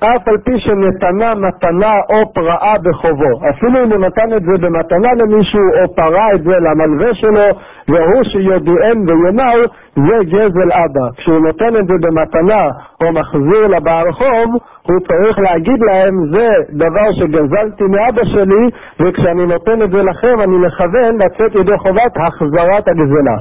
אף 0.00 0.28
על 0.28 0.38
פי 0.44 0.58
שנתנה 0.58 1.34
מתנה 1.34 1.94
או 2.10 2.32
פרעה 2.34 2.74
בחובו. 2.82 3.48
אפילו 3.50 3.84
אם 3.84 3.92
הוא 3.92 3.98
נתן 3.98 4.36
את 4.36 4.42
זה 4.42 4.66
במתנה 4.66 5.08
למישהו 5.16 5.60
או 5.60 5.94
פרע 5.94 6.34
את 6.34 6.42
זה 6.42 6.56
למלווה 6.60 7.14
שלו, 7.14 7.46
והוא 7.88 8.22
שיודיעם 8.24 8.98
ויאמר, 9.06 9.64
זה 9.96 10.24
גזל 10.24 10.72
אבא. 10.72 11.06
כשהוא 11.16 11.38
נותן 11.38 11.76
את 11.76 11.86
זה 11.86 11.94
במתנה 12.00 12.68
או 13.00 13.12
מחזיר 13.12 13.66
לבעל 13.66 14.12
חוב, 14.12 14.48
הוא 14.82 15.00
צריך 15.08 15.38
להגיד 15.38 15.80
להם, 15.80 16.14
זה 16.32 16.48
דבר 16.70 17.12
שגזלתי 17.12 17.84
מאבא 17.84 18.24
שלי, 18.24 18.64
וכשאני 19.00 19.46
נותן 19.46 19.82
את 19.82 19.90
זה 19.90 20.02
לכם, 20.02 20.40
אני 20.40 20.56
מכוון 20.56 21.18
לצאת 21.18 21.54
ידי 21.54 21.78
חובת 21.78 22.16
החזרת 22.16 22.88
הגזלה. 22.88 23.36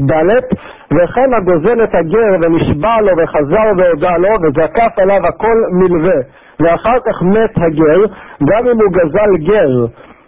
ד' 0.00 0.40
וכן 0.90 1.34
הגוזל 1.34 1.84
את 1.84 1.94
הגר 1.94 2.32
ונשבע 2.40 3.00
לו 3.00 3.12
וחזר 3.22 3.72
והודה 3.76 4.16
לו 4.16 4.28
וזקף 4.42 4.98
עליו 4.98 5.26
הכל 5.26 5.56
מלווה 5.72 6.20
ואחר 6.60 6.98
כך 7.06 7.22
מת 7.22 7.56
הגר 7.56 8.00
גם 8.44 8.68
אם 8.68 8.80
הוא 8.80 8.92
גזל 8.92 9.36
גר 9.36 9.86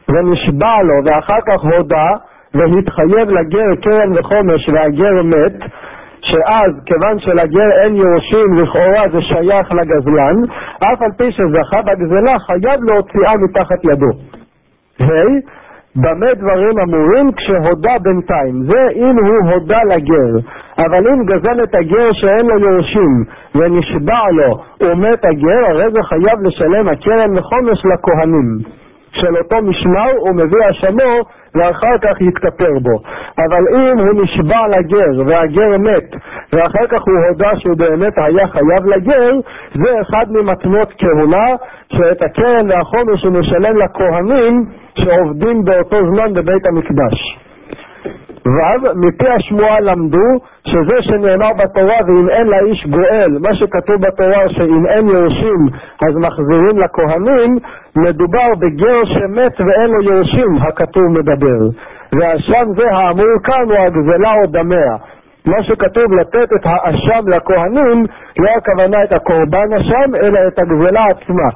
ונשבע 0.08 0.82
לו 0.82 0.94
ואחר 1.04 1.40
כך 1.46 1.64
הודה 1.64 2.08
והתחייב 2.54 3.28
לגר 3.30 3.74
קרן 3.82 4.18
וחומש 4.18 4.68
והגר 4.68 5.22
מת 5.22 5.70
שאז 6.20 6.72
כיוון 6.86 7.18
שלגר 7.18 7.70
אין 7.82 7.96
יורשים 7.96 8.58
לכאורה 8.58 9.08
זה 9.12 9.20
שייך 9.20 9.72
לגזלן 9.72 10.36
אף 10.78 11.02
על 11.02 11.10
פי 11.18 11.32
שזכה 11.32 11.82
בגזלה 11.82 12.38
חייב 12.38 12.84
להוציאה 12.84 13.32
מתחת 13.36 13.84
ידו. 13.84 14.10
ה' 15.00 15.04
hey, 15.04 15.57
במה 15.96 16.34
דברים 16.34 16.78
אמורים 16.78 17.32
כשהודה 17.32 17.92
בינתיים? 18.02 18.62
זה 18.62 18.86
אם 18.94 19.16
הוא 19.26 19.50
הודה 19.50 19.78
לגר. 19.84 20.32
אבל 20.78 21.08
אם 21.08 21.24
גזל 21.24 21.62
את 21.62 21.74
הגר 21.74 22.12
שאין 22.12 22.46
לו 22.46 22.58
יורשים 22.58 23.24
ונשבע 23.54 24.30
לו 24.32 24.58
ומת 24.80 25.24
הגר, 25.24 25.66
הרי 25.70 25.90
זה 25.90 26.02
חייב 26.02 26.42
לשלם 26.42 26.88
הקרן 26.88 27.34
לחומש 27.34 27.78
לכהנים. 27.86 28.78
של 29.12 29.36
אותו 29.36 29.56
משמר 29.62 30.10
הוא 30.18 30.34
מביא 30.34 30.58
אשמו 30.70 31.24
ואחר 31.54 31.98
כך 32.02 32.20
יתכפר 32.20 32.78
בו. 32.82 33.00
אבל 33.38 33.62
אם 33.76 33.98
הוא 33.98 34.22
נשבע 34.22 34.68
לגר 34.68 35.22
והגר 35.26 35.78
מת 35.78 36.16
ואחר 36.52 36.86
כך 36.86 37.00
הוא 37.06 37.26
הודה 37.28 37.50
שהוא 37.56 37.76
באמת 37.76 38.12
היה 38.16 38.48
חייב 38.48 38.86
לגר, 38.86 39.30
זה 39.74 40.00
אחד 40.00 40.26
ממתנות 40.30 40.92
כהונה 40.98 41.46
שאת 41.92 42.22
הקרן 42.22 42.70
והחומש 42.70 43.24
הוא 43.24 43.32
משלם 43.32 43.76
לכהנים 43.76 44.64
שעובדים 45.04 45.64
באותו 45.64 45.96
זמן 46.10 46.34
בבית 46.34 46.66
המקדש. 46.66 47.38
ו', 48.46 49.06
מפי 49.06 49.28
השמועה 49.28 49.80
למדו 49.80 50.28
שזה 50.66 50.96
שנאמר 51.00 51.52
בתורה 51.58 51.96
ואם 52.06 52.28
אין 52.28 52.46
לאיש 52.46 52.86
גואל, 52.86 53.38
מה 53.40 53.54
שכתוב 53.54 53.96
בתורה 54.06 54.48
שאם 54.48 54.86
אין 54.86 55.08
יורשים 55.08 55.60
אז 56.08 56.16
מחזירים 56.16 56.78
לכהנים, 56.78 57.56
מדובר 57.96 58.54
בגר 58.58 59.04
שמת 59.04 59.60
ואין 59.60 59.90
לו 59.90 60.02
יורשים, 60.02 60.56
הכתוב 60.60 61.04
מדבר. 61.04 61.60
והאשם 62.12 62.66
זה 62.76 62.90
האמור 62.92 63.42
כאן 63.44 63.64
הוא 63.68 63.78
הגזלה 63.78 64.32
או 64.34 64.46
דמיה. 64.46 64.96
מה 65.46 65.62
שכתוב 65.62 66.12
לתת 66.12 66.52
את 66.56 66.64
האשם 66.64 67.28
לכהנים, 67.28 68.04
לא 68.38 68.50
הכוונה 68.56 69.04
את 69.04 69.12
הקורבן 69.12 69.72
אשם, 69.76 70.14
אלא 70.22 70.38
את 70.48 70.58
הגזלה 70.58 71.04
עצמה. 71.04 71.48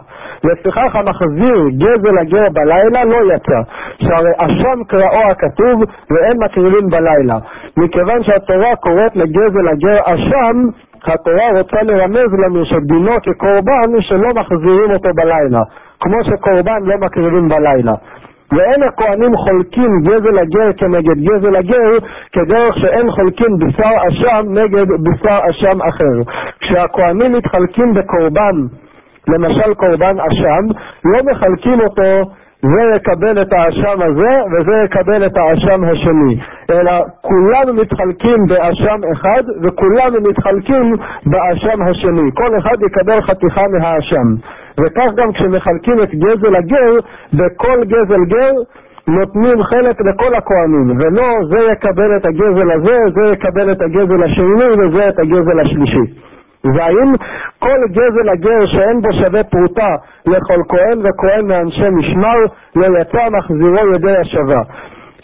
לפיכך 0.44 0.96
המחזיר 0.96 1.56
גזל 1.76 2.18
הגר 2.18 2.46
בלילה 2.52 3.04
לא 3.04 3.34
יצא, 3.34 3.60
שהרי 3.98 4.32
אשם 4.36 4.84
קראו 4.88 5.30
הכתוב 5.30 5.82
ואין 6.10 6.36
מקריבים 6.44 6.90
בלילה. 6.90 7.38
מכיוון 7.76 8.24
שהתורה 8.24 8.76
קוראת 8.76 9.16
לגזל 9.16 9.68
הגר 9.68 9.98
אשם, 10.04 10.56
התורה 11.06 11.58
רוצה 11.58 11.82
לרמז 11.82 12.32
לנו 12.44 12.64
שדינו 12.64 13.12
כקורבן 13.22 14.00
שלא 14.00 14.28
מחזירים 14.34 14.90
אותו 14.90 15.08
בלילה, 15.14 15.60
כמו 16.00 16.24
שקורבן 16.24 16.82
לא 16.82 16.96
מקריבים 16.98 17.48
בלילה. 17.48 17.92
ואין 18.56 18.82
הכהנים 18.82 19.36
חולקים 19.36 20.02
גזל 20.02 20.38
הגר 20.38 20.72
כנגד 20.76 21.18
גזל 21.18 21.56
הגר, 21.56 21.90
כדרך 22.32 22.78
שאין 22.78 23.10
חולקים 23.10 23.58
בשר 23.58 23.94
אשם 24.08 24.46
נגד 24.48 24.86
בשר 24.88 25.38
אשם 25.50 25.82
אחר. 25.82 26.32
כשהכהנים 26.60 27.32
מתחלקים 27.32 27.94
בקורבן, 27.94 28.56
למשל 29.28 29.74
קורבן 29.74 30.16
אשם, 30.20 30.64
לא 31.04 31.18
מחלקים 31.32 31.80
אותו 31.80 32.30
זה 32.62 32.96
יקבל 32.96 33.42
את 33.42 33.52
האשם 33.52 34.02
הזה 34.02 34.32
וזה 34.52 34.72
יקבל 34.84 35.26
את 35.26 35.36
האשם 35.36 35.84
השני, 35.84 36.40
אלא 36.70 36.92
כולנו 37.20 37.74
מתחלקים 37.74 38.46
באשם 38.48 39.00
אחד 39.12 39.42
וכולנו 39.62 40.28
מתחלקים 40.28 40.92
באשם 41.26 41.82
השני, 41.82 42.30
כל 42.34 42.58
אחד 42.58 42.76
יקבל 42.86 43.20
חתיכה 43.20 43.62
מהאשם. 43.68 44.26
וכך 44.80 45.10
גם 45.16 45.32
כשמחלקים 45.32 46.02
את 46.02 46.14
גזל 46.14 46.56
הגר, 46.56 46.92
בכל 47.32 47.84
גזל 47.84 48.24
גר 48.28 48.52
נותנים 49.08 49.62
חלק 49.62 50.00
לכל 50.00 50.34
הכהנים, 50.34 50.96
ולא 50.98 51.28
זה 51.50 51.58
יקבל 51.72 52.16
את 52.16 52.26
הגזל 52.26 52.70
הזה, 52.70 52.98
זה 53.14 53.32
יקבל 53.32 53.72
את 53.72 53.80
הגזל 53.82 54.22
השני 54.22 54.64
וזה 54.78 55.08
את 55.08 55.18
הגזל 55.18 55.60
השלישי. 55.60 56.31
והאם 56.64 57.12
כל 57.58 57.78
גזל 57.90 58.28
הגר 58.28 58.66
שאין 58.66 59.00
בו 59.00 59.12
שווה 59.12 59.44
פרוטה 59.44 59.94
לכל 60.26 60.62
כהן 60.68 60.98
וכהן 60.98 61.46
מאנשי 61.46 61.88
משמר 61.90 62.38
לא 62.76 62.98
יצא 62.98 63.28
מחזירו 63.30 63.94
ידי 63.94 64.16
השווה. 64.16 64.62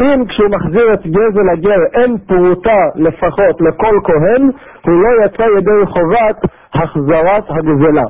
אם 0.02 0.26
כשהוא 0.28 0.48
מחזיר 0.50 0.94
את 0.94 1.06
גזל 1.06 1.48
הגר 1.52 1.80
אין 1.94 2.18
פרוטה 2.18 2.80
לפחות 2.94 3.60
לכל 3.60 3.96
כהן, 4.04 4.42
הוא 4.86 5.02
לא 5.02 5.24
יצא 5.24 5.44
ידי 5.58 5.86
חובת 5.86 6.36
החזרת 6.74 7.44
הגזלה. 7.48 8.04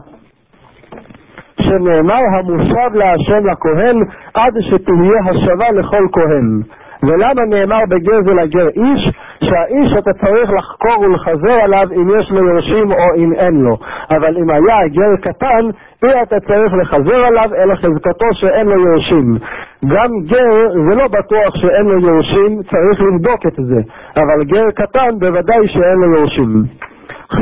שנאמר 1.60 2.20
המושב 2.38 2.94
להשם 2.94 3.46
לכהן 3.46 3.96
עד 4.34 4.54
שתהיה 4.60 5.20
השבה 5.30 5.70
לכל 5.72 6.06
כהן. 6.12 6.62
ולמה 7.02 7.44
נאמר 7.44 7.80
בגזל 7.88 8.38
הגר 8.38 8.68
איש? 8.68 9.12
שהאיש 9.44 9.92
אתה 9.98 10.10
צריך 10.12 10.50
לחקור 10.50 11.00
ולחזר 11.00 11.52
עליו 11.62 11.86
אם 11.96 12.18
יש 12.18 12.30
לו 12.30 12.48
יורשים 12.48 12.92
או 12.92 13.14
אם 13.16 13.32
אין 13.32 13.54
לו. 13.54 13.76
אבל 14.10 14.36
אם 14.36 14.50
היה 14.50 14.88
גר 14.88 15.16
קטן, 15.22 15.64
אי 16.04 16.22
אתה 16.22 16.40
צריך 16.40 16.74
לחזר 16.74 17.24
עליו, 17.26 17.54
אלא 17.54 17.74
חזקתו 17.74 18.26
שאין 18.32 18.66
לו 18.66 18.86
יורשים. 18.86 19.36
גם 19.84 20.10
גר, 20.26 20.68
זה 20.88 20.94
לא 20.94 21.04
בטוח 21.08 21.56
שאין 21.56 21.86
לו 21.86 22.00
יורשים, 22.08 22.62
צריך 22.62 23.00
לבדוק 23.00 23.46
את 23.46 23.64
זה. 23.64 23.80
אבל 24.16 24.44
גר 24.44 24.70
קטן, 24.70 25.18
בוודאי 25.18 25.68
שאין 25.68 25.98
לו 25.98 26.18
יורשים. 26.18 26.62
ח' 27.32 27.40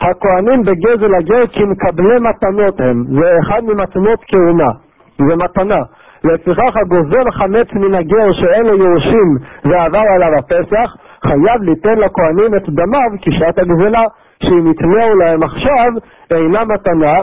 הכהנים 0.00 0.62
בגזל 0.62 1.14
הגר 1.14 1.46
כמקבלי 1.52 2.18
מתנות 2.20 2.80
הם, 2.80 3.04
זה 3.20 3.38
אחד 3.40 3.60
ממתנות 3.64 4.20
כהונה, 4.28 4.70
זה 5.18 5.36
מתנה. 5.36 5.82
לפיכך 6.24 6.76
הגוזל 6.76 7.30
חמץ 7.30 7.72
מן 7.72 7.94
הגר 7.94 8.32
שאין 8.32 8.66
לו 8.66 8.76
יורשים 8.76 9.36
ועבר 9.64 10.04
עליו 10.14 10.28
הפסח, 10.38 10.96
חייב 11.26 11.62
ליתן 11.62 11.98
לכהנים 11.98 12.54
את 12.56 12.68
דמיו 12.68 13.10
כשעת 13.22 13.58
הגזלה, 13.58 14.02
שאם 14.42 14.70
יתנאו 14.70 15.14
להם 15.14 15.42
עכשיו 15.42 15.88
אינה 16.30 16.64
מתנה, 16.64 17.14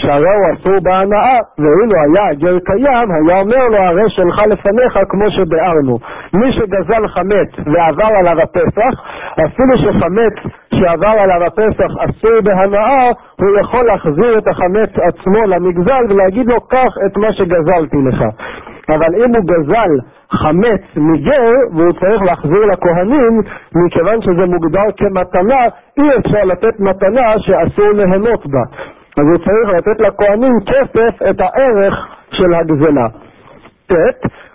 שהרי 0.00 0.34
הוא 0.38 0.54
אסור 0.54 0.80
בהנאה, 0.82 1.38
ואילו 1.58 1.94
היה 2.04 2.28
הגר 2.30 2.58
קיים, 2.58 3.08
היה 3.10 3.40
אומר 3.40 3.68
לו 3.68 3.76
הרי 3.76 4.08
שלך 4.08 4.38
לפניך 4.46 4.98
כמו 5.08 5.30
שביארנו. 5.30 5.98
מי 6.34 6.52
שגזל 6.52 7.08
חמץ 7.08 7.50
ועבר 7.74 8.10
עליו 8.18 8.36
הפסח, 8.42 9.02
אפילו 9.46 9.78
שחמץ 9.78 10.52
שעבר 10.74 11.14
עליו 11.22 11.44
הפסח 11.46 11.90
אסור 11.98 12.40
בהנאה, 12.44 13.08
הוא 13.40 13.58
יכול 13.60 13.84
להחזיר 13.86 14.38
את 14.38 14.48
החמץ 14.48 14.90
עצמו 15.08 15.46
למגזל 15.46 16.04
ולהגיד 16.08 16.46
לו 16.46 16.60
קח 16.60 16.92
את 17.06 17.16
מה 17.16 17.32
שגזלתי 17.32 17.96
לך. 18.08 18.24
אבל 18.88 19.14
אם 19.24 19.34
הוא 19.34 19.44
גזל 19.44 19.90
חמץ 20.30 20.82
מגר 20.96 21.52
והוא 21.74 21.92
צריך 21.92 22.22
להחזיר 22.22 22.64
לכהנים, 22.72 23.40
מכיוון 23.74 24.22
שזה 24.22 24.46
מוגדר 24.46 24.88
כמתנה, 24.96 25.62
אי 25.98 26.08
אפשר 26.18 26.44
לתת 26.44 26.80
מתנה 26.80 27.38
שאסור 27.38 27.88
ליהנות 27.94 28.46
בה. 28.46 28.62
אז 29.18 29.24
הוא 29.24 29.38
צריך 29.38 29.68
לתת 29.76 30.00
לכהנים 30.00 30.52
כסף 30.66 31.22
את 31.30 31.40
הערך 31.40 32.06
של 32.30 32.54
הגזלה. 32.54 33.08
ט. 33.86 33.92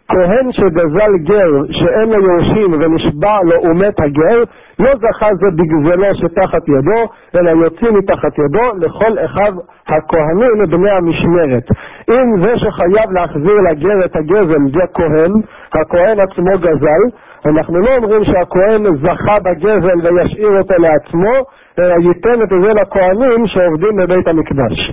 כהן 0.08 0.52
שגזל 0.52 1.12
גר 1.24 1.52
שאין 1.72 2.10
לו 2.10 2.24
יורשים 2.28 2.74
ונשבע 2.74 3.38
לו 3.44 3.64
ומת 3.64 4.00
הגר, 4.00 4.44
לא 4.80 4.92
זכה 4.96 5.30
זה 5.34 5.48
בגזלו 5.58 6.16
שתחת 6.16 6.68
ידו, 6.68 7.02
אלא 7.36 7.50
יוציא 7.50 7.90
מתחת 7.92 8.40
ידו 8.40 8.86
לכל 8.86 9.26
אחד 9.26 9.52
הכהנים 9.88 10.66
בני 10.70 10.92
המשמרת. 10.92 11.64
אם 12.10 12.42
זה 12.42 12.54
שחייב 12.58 13.12
להחזיר 13.12 13.58
לגר 13.70 14.06
את 14.06 14.16
הגזל 14.16 14.64
זה 14.74 14.86
כהן, 14.94 15.32
הכהן 15.74 16.20
עצמו 16.20 16.60
גזל, 16.60 17.02
אנחנו 17.46 17.80
לא 17.80 17.96
אומרים 17.96 18.24
שהכהן 18.24 18.84
זכה 18.96 19.40
בגזל 19.40 20.16
וישאיר 20.16 20.58
אותו 20.58 20.74
לעצמו, 20.80 21.34
ייתן 21.80 22.42
את 22.44 22.50
זה 22.50 22.74
לכהנים 22.74 23.48
שעובדים 23.48 23.96
בבית 23.96 24.28
המקדש. 24.28 24.92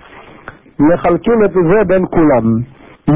מחלקים 0.80 1.44
את 1.44 1.50
זה 1.50 1.84
בין 1.86 2.04
כולם. 2.10 2.44
י. 3.08 3.12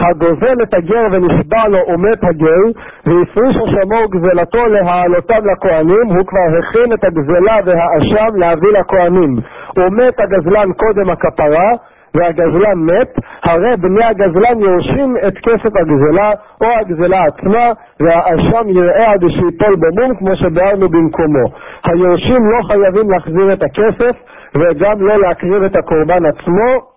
הגוזל 0.00 0.62
את 0.62 0.74
הגר 0.74 1.06
ונשבע 1.12 1.68
לו 1.68 1.78
ומת 1.88 2.24
הגר, 2.24 2.62
והפריש 3.06 3.56
השמו 3.56 4.08
גזלתו 4.08 4.66
להעלותם 4.66 5.46
לכהנים, 5.52 6.06
הוא 6.16 6.26
כבר 6.26 6.58
הכין 6.58 6.92
את 6.92 7.04
הגזלה 7.04 7.56
והאשם 7.64 8.36
להביא 8.36 8.68
לכהנים. 8.68 9.36
ומת 9.76 10.20
הגזלן 10.20 10.72
קודם 10.72 11.10
הכפרה, 11.10 11.70
והגזלן 12.14 12.78
מת, 12.78 13.18
הרי 13.42 13.76
בני 13.76 14.04
הגזלן 14.04 14.60
יורשים 14.60 15.16
את 15.26 15.38
כסף 15.38 15.76
הגזלה 15.80 16.30
או 16.60 16.66
הגזלה 16.80 17.24
עצמה, 17.24 17.72
והאשם 18.00 18.68
יראה 18.68 19.12
עד 19.12 19.20
שיפול 19.28 19.76
במום 19.76 20.16
כמו 20.18 20.36
שביארנו 20.36 20.88
במקומו. 20.88 21.44
היורשים 21.84 22.50
לא 22.50 22.62
חייבים 22.62 23.10
להחזיר 23.10 23.52
את 23.52 23.62
הכסף 23.62 24.16
וגם 24.54 25.06
לא 25.06 25.20
להקריב 25.20 25.62
את 25.62 25.76
הקורבן 25.76 26.26
עצמו, 26.26 26.92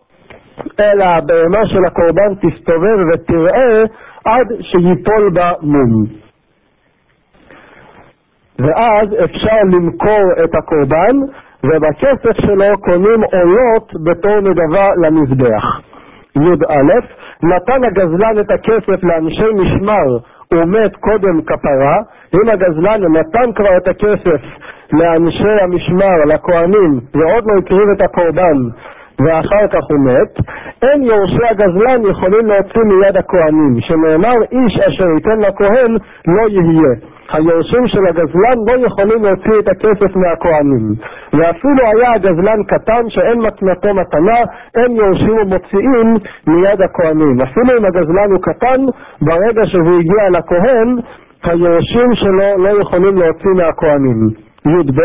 אלא 0.79 1.03
הבהמה 1.03 1.65
של 1.65 1.85
הקורבן 1.85 2.35
תסתובב 2.35 2.97
ותראה 3.13 3.83
עד 4.25 4.47
שיפול 4.61 5.29
בה 5.33 5.51
מום. 5.61 6.05
ואז 8.59 9.07
אפשר 9.23 9.57
למכור 9.73 10.43
את 10.43 10.55
הקורבן, 10.55 11.15
ובכסף 11.67 12.41
שלו 12.41 12.77
קונים 12.79 13.23
עולות 13.33 13.93
בתור 14.03 14.39
נדבה 14.39 14.89
למזבח. 15.03 15.81
י"א 16.35 16.99
נתן 17.43 17.83
הגזלן 17.83 18.39
את 18.39 18.51
הכסף 18.51 19.03
לאנשי 19.03 19.49
משמר 19.55 20.05
ומת 20.53 20.95
קודם 20.95 21.41
כפרה, 21.41 21.97
אם 22.33 22.49
הגזלן 22.49 23.01
נתן 23.17 23.53
כבר 23.55 23.77
את 23.77 23.87
הכסף 23.87 24.41
לאנשי 24.93 25.61
המשמר, 25.61 26.25
לכהנים, 26.25 26.99
ועוד 27.13 27.43
לא 27.47 27.57
הקריב 27.57 27.89
את 27.95 28.01
הקורבן, 28.01 28.57
ואחר 29.19 29.67
כך 29.67 29.83
הוא 29.89 29.99
מת, 30.05 30.45
אין 30.81 31.03
יורשי 31.03 31.45
הגזלן 31.49 32.01
יכולים 32.09 32.47
להוציא 32.47 32.81
מיד 32.81 33.17
הכהנים, 33.17 33.77
שנאמר 33.79 34.35
איש 34.51 34.79
אשר 34.87 35.07
ייתן 35.15 35.39
לכהן 35.39 35.97
לא 36.27 36.47
יהיה. 36.49 37.14
היורשים 37.31 37.87
של 37.87 38.05
הגזלן 38.09 38.57
לא 38.67 38.85
יכולים 38.87 39.25
להוציא 39.25 39.59
את 39.59 39.67
הכסף 39.67 40.15
מהכהנים. 40.15 40.93
ואפילו 41.33 41.83
היה 41.95 42.13
הגזלן 42.13 42.63
קטן 42.63 43.09
שאין 43.09 43.39
מתנתו 43.39 43.93
מתנה, 43.93 44.39
אין 44.75 44.91
יורשים 44.91 45.37
ומוציאים 45.37 46.13
מיד 46.47 46.81
הכהנים. 46.81 47.41
אפילו 47.41 47.77
אם 47.79 47.85
הגזלן 47.85 48.31
הוא 48.31 48.41
קטן, 48.41 48.81
ברגע 49.21 49.65
שהוא 49.65 49.99
הגיע 49.99 50.29
לכהן, 50.39 50.95
היורשים 51.43 52.15
שלו 52.15 52.57
לא 52.57 52.81
יכולים 52.81 53.17
להוציא 53.17 53.51
מהכהנים. 53.55 54.44
י"ב 54.65 54.99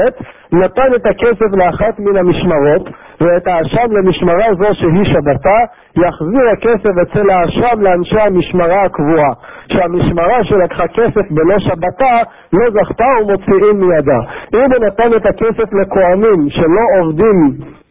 נתן 0.52 0.94
את 0.96 1.06
הכסף 1.06 1.50
לאחת 1.52 1.98
מן 1.98 2.16
המשמרות 2.16 2.88
ואת 3.20 3.46
האשם 3.46 3.92
למשמרה 3.96 4.54
זו 4.58 4.68
שהיא 4.72 5.04
שבתה, 5.04 5.58
יחזיר 5.96 6.48
הכסף 6.52 6.90
אצל 7.02 7.30
האשם 7.30 7.80
לאנשי 7.80 8.20
המשמרה 8.20 8.82
הקבועה. 8.84 9.32
שהמשמרה 9.72 10.44
שלקחה 10.44 10.88
כסף 10.88 11.30
בלא 11.30 11.58
שבתה, 11.58 12.16
לא 12.52 12.70
זכתה 12.70 13.04
ומוציאים 13.20 13.80
מידה. 13.80 14.20
אם 14.54 14.72
הוא 14.72 14.86
נתן 14.86 15.16
את 15.16 15.26
הכסף 15.26 15.68
לכהנים 15.82 16.50
שלא 16.50 17.00
עובדים 17.00 17.36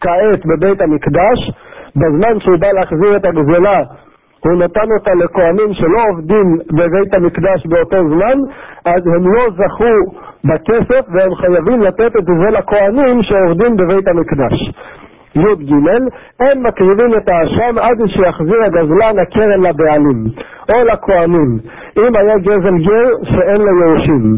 כעת 0.01 0.45
בבית 0.45 0.81
המקדש, 0.81 1.51
בזמן 1.95 2.39
שהוא 2.39 2.57
בא 2.59 2.71
להחזיר 2.71 3.15
את 3.15 3.25
הגזלה 3.25 3.83
הוא 4.43 4.53
נתן 4.53 4.91
אותה 4.99 5.13
לכהנים 5.13 5.73
שלא 5.73 6.01
עובדים 6.09 6.57
בבית 6.71 7.13
המקדש 7.13 7.65
באותו 7.65 7.97
זמן, 8.09 8.37
אז 8.85 9.01
הם 9.07 9.33
לא 9.33 9.45
זכו 9.49 10.15
בכסף 10.43 11.05
והם 11.13 11.35
חייבים 11.35 11.81
לתת 11.81 12.15
את 12.17 12.25
זה 12.25 12.49
לכהנים 12.51 13.23
שעובדים 13.23 13.77
בבית 13.77 14.07
המקדש. 14.07 14.71
י"ג, 15.35 15.73
הם 16.39 16.63
מקריבים 16.63 17.13
את 17.17 17.29
האשם 17.29 17.77
עד 17.79 18.07
שיחזיר 18.07 18.63
הגזלן 18.63 19.19
הקרן 19.19 19.61
לבעלים, 19.61 20.25
או 20.69 20.83
לכהנים, 20.83 21.59
אם 21.97 22.15
היה 22.15 22.37
גזל 22.37 22.77
גר 22.77 23.09
שאין 23.23 23.61
לו 23.61 23.81
יורשים. 23.81 24.35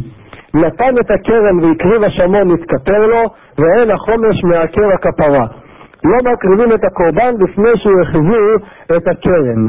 נתן 0.53 0.97
את 0.99 1.11
הקרן 1.11 1.63
והקריב 1.63 2.03
השמו 2.03 2.43
נתכפר 2.43 3.07
לו, 3.07 3.23
ואין 3.57 3.91
החומש 3.91 4.43
מעקר 4.43 4.93
הכפרה. 4.93 5.45
לא 6.03 6.31
מקריבים 6.31 6.73
את 6.73 6.83
הקורבן 6.83 7.33
לפני 7.39 7.69
שהוא 7.75 8.01
החזיר 8.01 8.57
את 8.97 9.07
הקרן. 9.07 9.67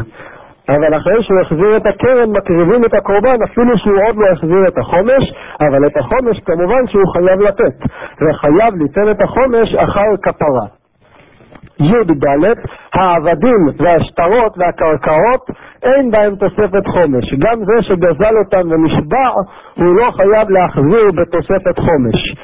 אבל 0.69 0.97
אחרי 0.97 1.23
שהוא 1.23 1.41
החזיר 1.41 1.77
את 1.77 1.87
הקרן, 1.87 2.31
מקריבים 2.31 2.85
את 2.85 2.95
הקורבן 2.95 3.43
אפילו 3.43 3.79
שהוא 3.79 3.99
עוד 4.07 4.17
לא 4.17 4.27
החזיר 4.33 4.69
את 4.69 4.79
החומש, 4.79 5.35
אבל 5.61 5.87
את 5.87 5.97
החומש 5.97 6.41
כמובן 6.47 6.87
שהוא 6.87 7.13
חייב 7.13 7.41
לתת, 7.41 7.75
וחייב 8.23 8.75
ליתן 8.75 9.11
את 9.11 9.23
החומש 9.23 9.75
אחר 9.75 10.17
כפרה. 10.23 10.67
י"ד, 11.81 12.25
העבדים 12.95 13.69
והשטרות 13.79 14.59
והקרקעות 14.59 15.51
אין 15.83 16.11
בהם 16.11 16.37
תוספת 16.37 16.87
חומש. 16.87 17.35
גם 17.39 17.65
זה 17.65 17.83
שגזל 17.83 18.35
אותם 18.45 18.71
ונשבע, 18.71 19.29
הוא 19.75 19.97
לא 19.97 20.11
חייב 20.11 20.51
להחזיר 20.51 21.11
בתוספת 21.15 21.79
חומש. 21.79 22.35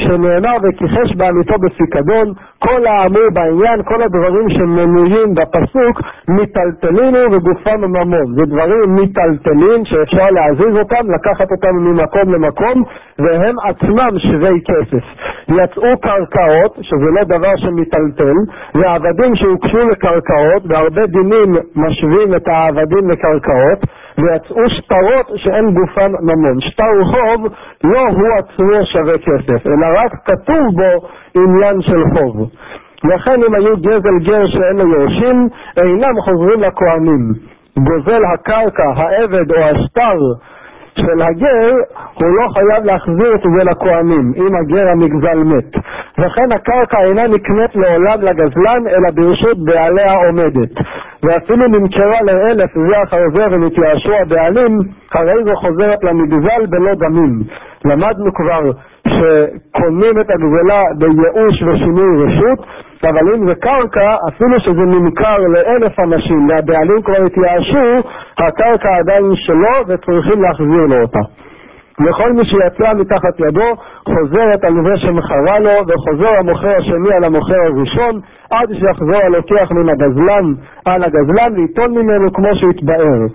שנאמר 0.00 0.56
וכיחש 0.62 1.16
בעמיתו 1.16 1.54
בפיקדון, 1.58 2.32
כל 2.58 2.86
האמור 2.86 3.28
בעניין, 3.32 3.82
כל 3.82 4.02
הדברים 4.02 4.50
שמנויים 4.50 5.34
בפסוק, 5.34 6.00
מיטלטלין 6.28 7.14
וגופם 7.32 7.80
ממון. 7.80 8.34
זה 8.36 8.42
דברים 8.46 8.94
מיטלטלין 8.94 9.84
שאפשר 9.84 10.30
להזיז 10.30 10.76
אותם, 10.76 11.10
לקחת 11.14 11.50
אותם 11.50 11.74
ממקום 11.76 12.34
למקום, 12.34 12.82
והם 13.18 13.56
עצמם 13.64 14.18
שווי 14.18 14.60
כסף. 14.68 15.04
יצאו 15.48 15.98
קרקעות, 16.00 16.78
שזה 16.82 17.08
לא 17.16 17.24
דבר 17.24 17.56
שמיטלטל, 17.56 18.36
ועבדים 18.74 19.36
שהוקשו 19.36 19.78
לקרקעות, 19.78 20.62
והרבה 20.68 21.06
דינים 21.06 21.56
משווים 21.76 22.34
את 22.34 22.48
העבדים 22.48 23.10
לקרקעות, 23.10 23.78
ויצאו 24.18 24.70
שטרות 24.70 25.26
שאין 25.36 25.74
גופן 25.74 26.12
ממון. 26.22 26.60
שטר 26.60 27.04
חוב 27.04 27.46
לא 27.84 28.00
הוא 28.00 28.28
עצמו 28.38 28.86
שווה 28.92 29.18
כסף, 29.18 29.66
אלא 29.66 29.86
רק 29.98 30.12
כתוב 30.24 30.66
בו 30.74 31.08
עניין 31.34 31.82
של 31.82 32.02
חוב. 32.14 32.50
לכן 33.04 33.42
אם 33.48 33.54
היו 33.54 33.76
גזל 33.76 34.18
גר 34.24 34.46
שאין 34.46 34.76
לו 34.76 34.94
יורשים, 34.94 35.48
אינם 35.76 36.20
חוזרים 36.20 36.60
לכהנים. 36.60 37.32
גוזל 37.78 38.22
הקרקע, 38.34 38.92
העבד 38.96 39.52
או 39.52 39.56
השטר 39.56 40.18
של 40.96 41.22
הגר, 41.22 41.72
הוא 42.14 42.28
לא 42.36 42.48
חייב 42.48 42.84
להחזיר 42.84 43.34
את 43.34 43.40
זה 43.56 43.64
לכהנים, 43.64 44.32
אם 44.36 44.56
הגר 44.56 44.88
הנגזל 44.88 45.38
מת. 45.38 45.76
וכן 46.18 46.52
הקרקע 46.52 46.98
אינה 47.04 47.26
נקנית 47.26 47.76
לעולם 47.76 48.22
לגזלן, 48.22 48.86
אלא 48.86 49.10
ברשות 49.14 49.64
בעליה 49.64 50.12
עומדת. 50.12 50.70
ואפילו 51.22 51.68
נמכרה 51.68 52.22
לאלף 52.22 52.70
זה 52.74 53.02
אחר 53.02 53.22
זה 53.34 53.46
ונתייאשו 53.50 54.14
הבעלים, 54.22 54.78
הרי 55.12 55.44
זו 55.44 55.56
חוזרת 55.56 56.04
למגזל 56.04 56.66
בלא 56.68 56.94
דמים. 56.94 57.42
למדנו 57.84 58.34
כבר 58.34 58.70
שקונים 59.08 60.20
את 60.20 60.30
הגזלה 60.30 60.82
בייאוש 60.98 61.62
ושינוי 61.62 62.24
רשות, 62.24 62.66
אבל 63.04 63.34
אם 63.34 63.46
זה 63.46 63.54
קרקע, 63.54 64.16
אפילו 64.28 64.60
שזה 64.60 64.82
נמכר 64.82 65.38
לאלף 65.38 66.00
אנשים 66.00 66.48
והבעלים 66.48 67.02
כבר 67.02 67.24
התייאשו, 67.26 68.08
הקרקע 68.38 68.96
עדיין 68.98 69.32
שלו 69.34 69.74
וצריכים 69.88 70.42
להחזיר 70.42 70.86
לו 70.88 71.02
אותה. 71.02 71.20
וכל 72.00 72.32
מי 72.32 72.44
שיצא 72.44 72.94
מתחת 72.94 73.40
ידו 73.48 73.74
חוזרת 74.08 74.64
על 74.64 74.74
זה 74.84 74.96
שמכרה 74.96 75.58
לו 75.58 75.70
וחוזר 75.88 76.38
המוכר 76.38 76.76
השני 76.78 77.14
על 77.16 77.24
המוכר 77.24 77.60
הראשון 77.66 78.20
עד 78.50 78.68
שיחזור 78.72 79.22
הלוקח 79.24 79.70
מן 79.70 79.88
הגזלן 79.88 80.44
על 80.84 81.04
הגזלן 81.04 81.54
ליטול 81.56 81.88
ממנו 81.88 82.32
כמו 82.32 82.48
שהתבאר. 82.54 83.26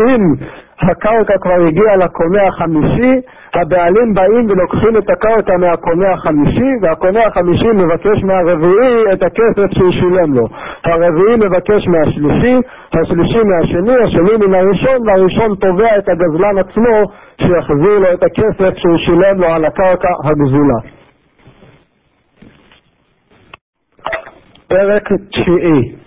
אם 0.00 0.34
הקרקע 0.80 1.38
כבר 1.38 1.66
הגיעה 1.68 1.96
לקונה 1.96 2.46
החמישי, 2.46 3.12
הבעלים 3.54 4.14
באים 4.14 4.46
ולוקחים 4.50 4.96
את 4.96 5.10
הקרקע 5.10 5.56
מהקונה 5.56 6.12
החמישי, 6.12 6.70
והקונה 6.82 7.26
החמישי 7.26 7.68
מבקש 7.74 8.24
מהרביעי 8.24 9.12
את 9.12 9.22
הכסף 9.22 9.72
שהוא 9.72 9.92
שילם 9.92 10.34
לו. 10.34 10.46
הרביעי 10.84 11.36
מבקש 11.36 11.88
מהשלישי, 11.88 12.56
השלישי 12.92 13.42
מהשני, 13.42 13.94
השני 14.04 14.46
מן 14.46 14.54
הראשון, 14.54 15.08
והראשון 15.08 15.54
תובע 15.54 15.98
את 15.98 16.08
הגזלן 16.08 16.58
עצמו 16.58 17.02
שיחזיר 17.40 17.98
לו 17.98 18.12
את 18.12 18.22
הכסף 18.22 18.76
שהוא 18.76 18.96
שילם 18.98 19.40
לו 19.40 19.46
על 19.46 19.64
הקרקע 19.64 20.08
הגזולה. 20.24 20.96
פרק 24.68 25.08
תשיעי 25.32 26.05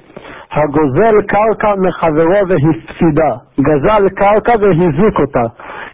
הגוזל 0.52 1.22
קרקע 1.28 1.74
מחברו 1.78 2.48
והפסידה, 2.48 3.32
גזל 3.60 4.10
קרקע 4.10 4.54
והזיק 4.62 5.20
אותה, 5.20 5.44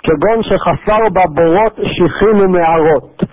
כגון 0.03 0.43
שחפר 0.43 1.09
בה 1.13 1.21
בורות, 1.27 1.75
שיחים 1.75 2.39
ומערות, 2.39 3.23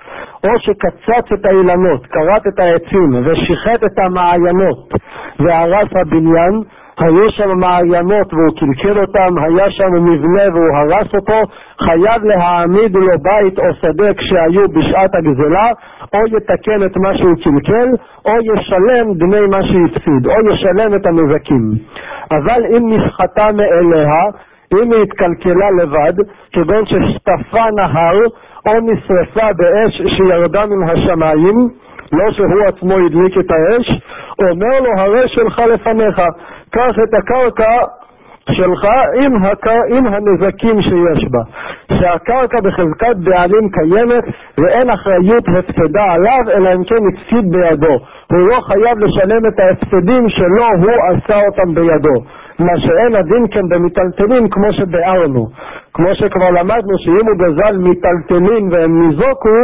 או 0.44 0.58
שקצץ 0.58 1.32
את 1.34 1.46
האילנות, 1.46 2.06
כרת 2.06 2.46
את 2.46 2.58
העצים, 2.58 3.10
ושיחט 3.24 3.84
את 3.84 3.98
המעיינות, 3.98 4.92
והרס 5.40 5.88
הבניין, 6.00 6.54
היו 6.98 7.30
שם 7.30 7.58
מעיינות 7.58 8.34
והוא 8.34 8.56
קלקל 8.58 9.00
אותם, 9.00 9.34
היה 9.38 9.70
שם 9.70 9.92
מבנה 10.04 10.42
והוא 10.54 10.76
הרס 10.76 11.14
אותו, 11.14 11.40
חייב 11.80 12.24
להעמיד 12.24 12.96
לו 12.96 13.18
בית 13.22 13.58
או 13.58 13.64
שדה 13.80 14.14
כשהיו 14.14 14.68
בשעת 14.68 15.14
הגזלה, 15.14 15.68
או 16.14 16.18
יתקן 16.36 16.86
את 16.86 16.96
מה 16.96 17.16
שהוא 17.16 17.34
קלקל, 17.44 17.88
או 18.26 18.32
ישלם 18.40 19.12
דמי 19.14 19.40
מה 19.40 19.62
שהפסיד, 19.62 20.26
או 20.26 20.52
ישלם 20.52 20.94
את 20.94 21.06
הנזקים. 21.06 21.62
אבל 22.30 22.62
אם 22.76 22.92
נסחטה 22.92 23.48
מאליה, 23.52 24.22
אם 24.74 24.92
היא 24.92 25.02
התקלקלה 25.02 25.70
לבד, 25.82 26.12
כגון 26.52 26.86
ששטפה 26.86 27.64
נהר, 27.76 28.18
או 28.66 28.72
נשרפה 28.80 29.46
באש 29.56 30.02
שירדה 30.16 30.66
מן 30.66 30.88
השמיים, 30.88 31.68
לא 32.12 32.30
שהוא 32.30 32.66
עצמו 32.66 32.94
הדליק 32.94 33.38
את 33.38 33.50
האש, 33.50 34.00
אומר 34.50 34.80
לו 34.80 34.90
הרי 34.98 35.28
שלך 35.28 35.58
לפניך, 35.58 36.22
קח 36.70 36.98
את 37.04 37.14
הקרקע 37.14 37.78
שלך 38.50 38.86
עם, 39.14 39.44
הק... 39.44 39.66
עם 39.66 40.06
הנזקים 40.06 40.82
שיש 40.82 41.24
בה. 41.30 41.42
שהקרקע 41.98 42.60
בחזקת 42.60 43.16
בעלים 43.16 43.68
קיימת 43.70 44.24
ואין 44.58 44.90
אחריות 44.90 45.44
הפסדה 45.58 46.04
עליו, 46.12 46.42
אלא 46.54 46.74
אם 46.74 46.84
כן 46.84 47.02
הפסיד 47.12 47.50
בידו. 47.50 47.98
הוא 48.32 48.48
לא 48.48 48.60
חייב 48.60 48.98
לשלם 48.98 49.46
את 49.48 49.60
ההפסדים 49.60 50.28
שלא 50.28 50.66
הוא 50.78 50.92
עשה 51.10 51.40
אותם 51.46 51.74
בידו. 51.74 52.24
מה 52.58 52.78
שאין 52.78 53.14
הדין 53.14 53.46
כן 53.50 53.68
במיטלטלין 53.68 54.48
כמו 54.50 54.72
שביארנו. 54.72 55.48
כמו 55.94 56.14
שכבר 56.14 56.50
למדנו 56.50 56.98
שאם 56.98 57.26
הוא 57.26 57.36
גזל 57.38 57.76
מיטלטלין 57.76 58.68
והם 58.72 59.02
ניזוקו, 59.02 59.58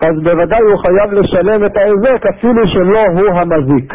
אז 0.00 0.14
בוודאי 0.22 0.60
הוא 0.60 0.78
חייב 0.78 1.12
לשלם 1.12 1.66
את 1.66 1.76
ההיזק 1.76 2.26
אפילו 2.26 2.68
שלא 2.68 3.06
הוא 3.06 3.40
המזיק. 3.40 3.94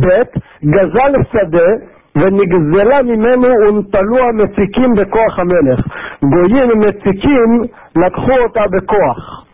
ב' 0.00 0.22
גזל 0.64 1.12
שדה 1.32 1.68
ונגזלה 2.16 3.02
ממנו 3.02 3.48
ונטלו 3.48 4.18
המציקים 4.18 4.94
בכוח 4.94 5.38
המלך. 5.38 5.80
גויים 6.22 6.78
מציקים 6.78 7.62
לקחו 7.96 8.38
אותה 8.42 8.62
בכוח. 8.72 9.46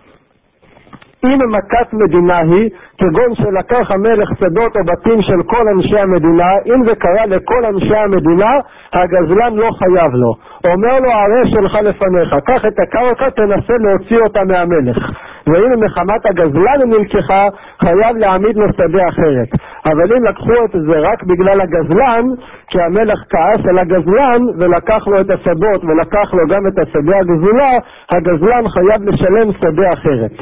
אם 1.24 1.38
מכת 1.52 1.92
מדינה 1.92 2.38
היא, 2.38 2.70
כגון 2.98 3.34
שלקח 3.34 3.90
המלך 3.90 4.28
שדות 4.38 4.76
או 4.76 4.84
בתים 4.84 5.22
של 5.22 5.42
כל 5.42 5.68
אנשי 5.68 5.98
המדינה, 5.98 6.50
אם 6.66 6.84
זה 6.84 6.94
קרה 6.94 7.26
לכל 7.26 7.64
אנשי 7.64 7.96
המדינה, 7.96 8.50
הגזלן 8.92 9.54
לא 9.54 9.70
חייב 9.78 10.14
לו. 10.14 10.34
אומר 10.64 10.98
לו, 11.00 11.10
הרי 11.12 11.50
שלך 11.50 11.74
לפניך, 11.74 12.34
קח 12.46 12.64
את 12.66 12.78
הקרקע, 12.78 13.30
תנסה 13.30 13.72
להוציא 13.80 14.18
אותה 14.18 14.44
מהמלך. 14.44 14.98
ואם 15.46 15.80
מחמת 15.84 16.26
הגזלן 16.26 16.80
נלקחה, 16.86 17.46
חייב 17.80 18.16
להעמיד 18.16 18.56
לו 18.56 18.66
שדה 18.72 19.08
אחרת. 19.08 19.48
אבל 19.86 20.16
אם 20.16 20.24
לקחו 20.24 20.64
את 20.64 20.70
זה 20.70 20.98
רק 20.98 21.22
בגלל 21.22 21.60
הגזלן, 21.60 22.24
כי 22.68 22.82
המלך 22.82 23.18
כעס 23.30 23.66
על 23.68 23.78
הגזלן 23.78 24.42
ולקח 24.58 25.06
לו 25.06 25.20
את 25.20 25.30
השדות 25.30 25.84
ולקח 25.84 26.34
לו 26.34 26.46
גם 26.48 26.66
את 26.66 26.78
השדה 26.78 27.18
הגזולה, 27.18 27.72
הגזלן 28.10 28.68
חייב 28.68 29.08
לשלם 29.08 29.52
שדה 29.52 29.92
אחרת. 29.92 30.32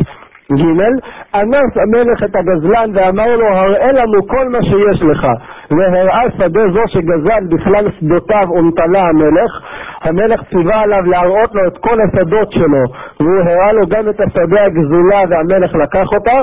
ג' 0.52 0.80
אנס 1.34 1.76
המלך 1.76 2.22
את 2.24 2.36
הגזלן 2.36 2.90
ואמר 2.94 3.36
לו 3.36 3.46
הראה 3.46 3.92
לנו 3.92 4.26
כל 4.26 4.48
מה 4.48 4.58
שיש 4.62 5.02
לך. 5.02 5.26
והראה 5.70 6.22
שדה 6.38 6.60
זו 6.72 6.82
שגזל 6.86 7.44
בכלל 7.50 7.90
שדותיו 7.98 8.46
ונטלה 8.54 9.02
המלך. 9.08 9.52
המלך 10.02 10.40
ציווה 10.50 10.80
עליו 10.80 11.02
להראות 11.06 11.54
לו 11.54 11.66
את 11.66 11.78
כל 11.78 11.96
השדות 12.00 12.52
שלו 12.52 12.84
והוא 13.20 13.40
הראה 13.46 13.72
לו 13.72 13.86
גם 13.86 14.08
את 14.08 14.20
השדה 14.20 14.64
הגזולה 14.64 15.20
והמלך 15.28 15.74
לקח 15.74 16.06
אותה. 16.12 16.40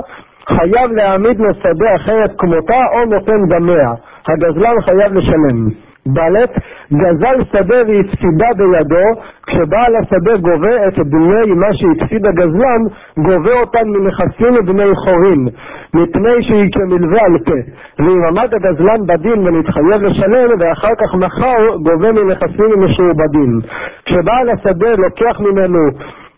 חייב 0.49 0.91
להעמיד 0.91 1.39
לו 1.39 1.53
שדה 1.53 1.95
אחרת 1.95 2.31
כמותה 2.37 2.81
או 2.93 3.05
נותן 3.05 3.47
דמיה. 3.49 3.91
הגזלן 4.27 4.81
חייב 4.81 5.13
לשלם 5.13 5.86
ד' 6.13 6.45
גזל 6.93 7.43
שדה 7.51 7.77
והפסידה 7.87 8.47
בידו, 8.57 9.07
כשבעל 9.47 9.95
השדה 9.95 10.37
גובה 10.37 10.87
את 10.87 10.99
דמי 10.99 11.53
מה 11.55 11.67
שהפסיד 11.73 12.25
הגזלן, 12.25 12.81
גובה 13.17 13.53
אותן 13.59 13.87
מנכסים 13.89 14.53
ובני 14.59 14.95
חורין, 14.95 15.47
מפני 15.93 16.43
שהיא 16.43 16.71
כמלווה 16.73 17.25
על 17.25 17.37
פה. 17.45 17.59
ואם 17.99 18.23
עמד 18.29 18.53
הגזלן 18.53 19.05
בדין 19.07 19.47
ונתחייב 19.47 20.01
לשלם, 20.01 20.49
ואחר 20.59 20.95
כך 21.01 21.15
מחר 21.15 21.75
גובה 21.83 22.11
מנכסים 22.11 22.83
משועבדים. 22.83 23.59
כשבעל 24.05 24.49
השדה 24.49 24.95
לוקח 24.97 25.39
ממנו 25.39 25.79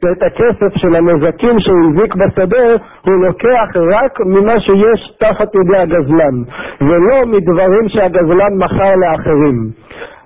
ואת 0.03 0.23
הכסף 0.23 0.77
של 0.77 0.95
הנזקים 0.95 1.59
שהוא 1.59 1.77
הזיק 1.89 2.15
בשדה 2.15 2.67
הוא 3.05 3.25
לוקח 3.25 3.69
רק 3.75 4.19
ממה 4.25 4.59
שיש 4.59 5.17
תחת 5.19 5.55
ידי 5.55 5.77
הגזלן 5.77 6.35
ולא 6.81 7.25
מדברים 7.25 7.89
שהגזלן 7.89 8.53
מכר 8.57 8.95
לאחרים. 8.95 9.69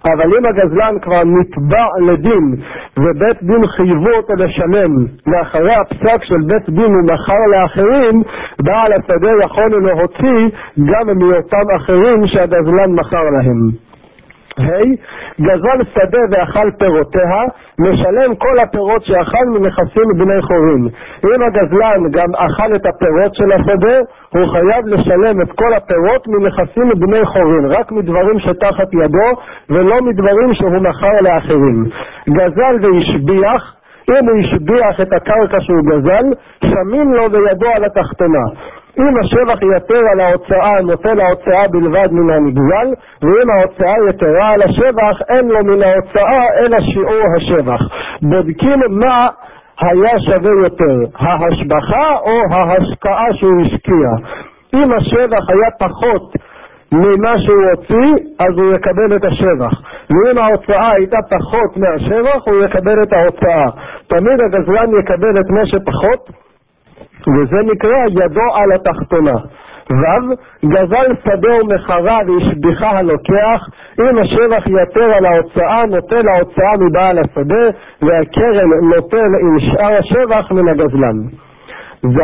אבל 0.06 0.38
אם 0.38 0.46
הגזלן 0.46 1.00
כבר 1.02 1.24
נתבע 1.24 1.86
לדין 2.08 2.56
ובית 2.98 3.44
דין 3.44 3.68
חייבו 3.68 4.10
אותו 4.18 4.34
לשלם 4.34 4.92
לאחרי 5.28 5.76
הפסק 5.76 6.24
של 6.24 6.42
בית 6.48 6.70
דין 6.70 6.94
הוא 6.94 7.04
מכר 7.14 7.40
לאחרים 7.52 8.22
בעל 8.60 8.94
השדה 8.94 9.32
יכול 9.46 9.70
להוציא 9.84 10.58
גם 10.78 11.18
מאותם 11.20 11.76
אחרים 11.76 12.28
שהגזלן 12.28 12.92
מכר 12.92 13.24
להם 13.24 13.93
ה' 14.58 15.42
גזל 15.42 15.80
שדה 15.94 16.20
ואכל 16.32 16.72
פירותיה, 16.80 17.42
משלם 17.80 18.36
כל 18.36 18.60
הפירות 18.60 19.06
שאכל 19.06 19.46
מנכסים 19.46 20.08
בני 20.18 20.42
חורין. 20.42 20.88
אם 21.26 21.42
הגזלן 21.44 22.12
גם 22.12 22.30
אכל 22.36 22.76
את 22.76 22.86
הפירות 22.86 23.36
של 23.36 23.52
השדה, 23.52 23.98
הוא 24.30 24.48
חייב 24.52 24.86
לשלם 24.86 25.42
את 25.42 25.52
כל 25.52 25.74
הפירות 25.74 26.28
מנכסים 26.28 26.90
בני 27.00 27.26
חורין, 27.26 27.66
רק 27.66 27.92
מדברים 27.92 28.40
שתחת 28.40 28.94
ידו, 28.94 29.30
ולא 29.70 30.02
מדברים 30.02 30.54
שהוא 30.54 30.80
מכר 30.82 31.22
לאחרים. 31.22 31.86
גזל 32.30 32.76
והשביח, 32.82 33.76
אם 34.10 34.30
הוא 34.30 34.40
השביח 34.40 35.02
את 35.02 35.14
הקרקע 35.14 35.58
שהוא 35.62 35.82
גזל, 35.90 36.26
שמים 36.66 37.14
לו 37.14 37.32
וידו 37.32 37.68
על 37.76 37.86
התחתונה. 37.86 38.46
אם 39.00 39.18
השבח 39.22 39.60
יתר 39.78 40.02
על 40.12 40.20
ההוצאה, 40.20 40.82
נופל 40.82 41.22
ההוצאה 41.22 41.68
בלבד 41.72 42.08
מן 42.12 42.34
הנגזל, 42.34 42.88
ואם 43.22 43.50
ההוצאה 43.50 43.96
יתרה 44.10 44.50
על 44.50 44.62
השבח, 44.62 45.22
אין 45.30 45.48
לו 45.48 45.64
מן 45.64 45.82
ההוצאה 45.82 46.44
אלא 46.60 46.78
שיעור 46.80 47.24
השבח. 47.38 47.82
בודקים 48.22 48.80
מה 48.90 49.28
היה 49.82 50.20
שווה 50.20 50.52
יותר, 50.64 50.98
ההשבחה 51.20 52.16
או 52.26 52.42
ההשקעה 52.52 53.34
שהוא 53.34 53.62
השקיע. 53.66 54.10
אם 54.74 54.92
השבח 54.94 55.50
היה 55.50 55.70
פחות 55.80 56.34
ממה 56.92 57.40
שהוא 57.40 57.64
הוציא, 57.72 58.26
אז 58.40 58.58
הוא 58.58 58.74
יקבל 58.76 59.16
את 59.16 59.24
השבח. 59.24 59.82
ואם 60.10 60.38
ההוצאה 60.38 60.92
הייתה 60.92 61.18
פחות 61.30 61.78
מהשבח, 61.78 62.42
הוא 62.48 62.64
יקבל 62.64 63.04
את 63.04 63.14
ההוצאה. 63.14 63.66
תמיד 64.08 64.42
הגזלן 64.42 64.90
יקבל 65.00 65.40
את 65.40 65.50
מה 65.50 65.66
שפחות, 65.66 66.30
וזה 67.28 67.58
נקרא 67.72 68.24
ידו 68.24 68.56
על 68.56 68.72
התחתונה. 68.72 69.36
ו' 69.90 70.34
גזל 70.66 71.08
שדה 71.24 71.56
ומחרה 71.62 72.20
והשביחה 72.28 72.90
הלוקח, 72.90 73.62
אם 74.00 74.18
השבח 74.18 74.64
יתר 74.68 75.14
על 75.14 75.26
ההוצאה, 75.26 75.86
נוטל 75.86 76.28
ההוצאה 76.28 76.78
מבעל 76.80 77.18
השדה, 77.20 77.66
והקרן 78.02 78.70
נוטל 78.96 79.32
עם 79.42 79.60
שאר 79.60 79.98
השבח 80.00 80.52
מן 80.52 80.68
הגזלן. 80.68 81.18
ז' 82.04 82.20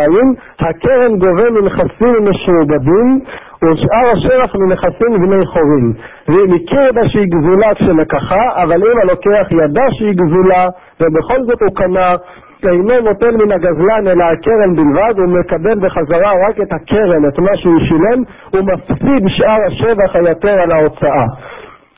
הקרן 0.59 1.17
גובה 1.19 1.49
מנכסים 1.49 2.15
משועבדים 2.29 3.19
ושאר 3.63 4.09
השבח 4.13 4.55
מנכסים 4.55 5.11
בני 5.21 5.45
חורים 5.45 5.93
ואם 6.27 6.53
הכיר 6.55 6.91
בה 6.93 7.09
שהיא 7.09 7.25
גזולה 7.35 7.75
כשלקחה 7.75 8.63
אבל 8.63 8.75
אם 8.75 8.97
הלוקח 9.01 9.47
ידע 9.51 9.85
שהיא 9.91 10.13
גזולה 10.13 10.67
ובכל 11.01 11.43
זאת 11.43 11.61
הוא 11.61 11.75
קנה 11.75 12.15
אינו 12.63 13.01
נותן 13.01 13.35
מן 13.35 13.51
הגזלן 13.51 14.07
אלא 14.07 14.23
הקרן 14.23 14.75
בלבד, 14.75 15.19
הוא 15.19 15.39
מקבל 15.39 15.79
בחזרה 15.79 16.31
רק 16.47 16.61
את 16.61 16.73
הקרן, 16.73 17.27
את 17.27 17.39
מה 17.39 17.57
שהוא 17.57 17.79
שילם, 17.79 18.23
הוא 18.51 18.61
מפסיד 18.61 19.27
שאר 19.27 19.57
השבח 19.67 20.15
היתר 20.15 20.61
על 20.61 20.71
ההוצאה. 20.71 21.25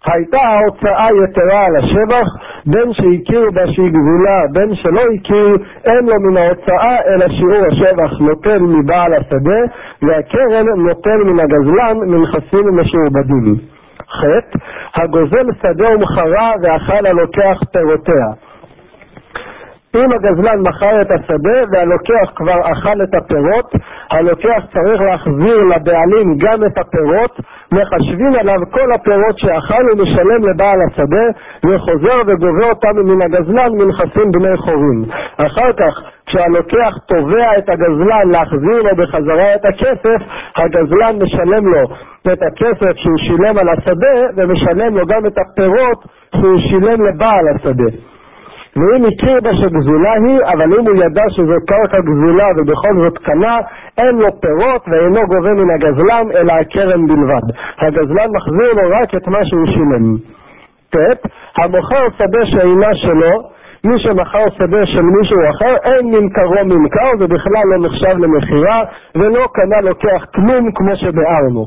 הייתה 0.05 0.37
ההוצאה 0.37 1.07
יתרה 1.23 1.65
על 1.65 1.75
השבח, 1.75 2.27
בין 2.65 2.93
שהכיר 2.93 3.51
בה 3.53 3.67
שהיא 3.67 3.91
גבולה, 3.91 4.41
בין 4.51 4.75
שלא 4.75 5.01
הכיר, 5.15 5.57
אין 5.85 6.05
לו 6.05 6.19
מן 6.19 6.37
ההוצאה 6.37 6.97
אלא 7.07 7.27
שיעור 7.27 7.65
השבח 7.71 8.19
נוטל 8.19 8.59
מבעל 8.59 9.13
השדה, 9.13 9.61
והקרן 10.01 10.65
נוטל 10.77 11.23
מן 11.23 11.39
הגזלן 11.39 11.97
מנכסים 11.97 12.79
משועבדים. 12.79 13.55
ח. 14.09 14.23
הגוזל 14.95 15.47
שדה 15.61 15.95
ומחרה 15.95 16.51
ואכל 16.63 17.05
הלוקח 17.05 17.59
פירותיה. 17.73 18.50
אם 19.95 20.11
הגזלן 20.11 20.59
מכר 20.59 21.01
את 21.01 21.11
השדה 21.11 21.59
והלוקח 21.71 22.31
כבר 22.35 22.59
אכל 22.71 23.01
את 23.03 23.15
הפירות, 23.15 23.71
הלוקח 24.11 24.63
צריך 24.73 25.01
להחזיר 25.01 25.57
לבעלים 25.57 26.37
גם 26.37 26.63
את 26.65 26.77
הפירות, 26.77 27.39
מחשבים 27.71 28.33
עליו 28.39 28.59
כל 28.71 28.93
הפירות 28.93 29.39
שאכל 29.39 29.83
ומשלם 29.91 30.49
לבעל 30.49 30.79
השדה, 30.87 31.25
וחוזר 31.65 32.21
וגובה 32.27 32.69
אותם 32.69 32.95
מן 33.05 33.21
הגזלן 33.21 33.71
מנכסים 33.71 34.31
בני 34.31 34.57
חורים. 34.57 35.03
אחר 35.37 35.73
כך, 35.73 35.93
כשהלוקח 36.25 36.93
תובע 37.07 37.57
את 37.57 37.69
הגזלן 37.69 38.29
להחזיר 38.31 38.81
לו 38.81 38.95
בחזרה 38.97 39.55
את 39.55 39.65
הכסף, 39.65 40.21
הגזלן 40.55 41.15
משלם 41.21 41.67
לו 41.67 41.83
את 42.33 42.39
הכסף 42.47 42.95
שהוא 42.95 43.17
שילם 43.17 43.57
על 43.57 43.69
השדה, 43.69 44.15
ומשלם 44.35 44.97
לו 44.97 45.05
גם 45.05 45.25
את 45.25 45.37
הפירות 45.37 46.05
שהוא 46.35 46.59
שילם 46.59 47.05
לבעל 47.05 47.45
השדה. 47.55 48.10
ואם 48.75 49.05
הכיר 49.05 49.39
בה 49.43 49.53
שגזולה 49.53 50.13
היא, 50.13 50.39
אבל 50.53 50.79
אם 50.79 50.87
הוא 50.87 51.03
ידע 51.03 51.23
שזו 51.29 51.55
קרקע 51.67 51.97
גזולה 51.99 52.47
ובכל 52.57 52.95
זאת 52.95 53.17
קנה, 53.17 53.57
אין 53.97 54.15
לו 54.15 54.41
פירות 54.41 54.83
ואינו 54.87 55.27
גובה 55.27 55.53
מן 55.53 55.69
הגזלן, 55.69 56.25
אלא 56.35 56.53
הקרן 56.53 57.07
בלבד. 57.07 57.45
הגזלן 57.79 58.29
מחזיר 58.35 58.73
לו 58.73 58.95
רק 59.01 59.15
את 59.15 59.27
מה 59.27 59.45
שהוא 59.45 59.65
שילם. 59.65 60.15
ט. 60.89 60.95
המוכר 61.57 62.07
שדה 62.17 62.45
שאינה 62.45 62.95
שלו, 62.95 63.31
מי 63.83 63.99
שמכר 63.99 64.49
שדה 64.57 64.85
של 64.85 65.01
מישהו 65.01 65.37
אחר, 65.49 65.75
אין 65.83 66.05
ממכרו 66.05 66.65
ממכר, 66.65 67.09
זה 67.19 67.27
בכלל 67.27 67.63
לא 67.65 67.87
נחשב 67.87 68.17
למכירה, 68.19 68.83
ולא 69.15 69.47
קנה 69.53 69.81
לוקח 69.81 70.25
כלום 70.35 70.71
כמו 70.75 70.95
שביארנו. 70.95 71.65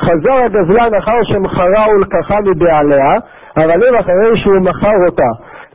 חזר 0.00 0.34
הגזלן 0.44 0.94
אחר 0.98 1.22
שמכרה 1.22 1.86
ולקחה 1.94 2.40
מבעליה, 2.40 3.14
אבל 3.56 3.88
אם 3.88 3.94
אחרי 3.94 4.36
שהוא 4.36 4.60
מכר 4.60 4.96
אותה 5.06 5.30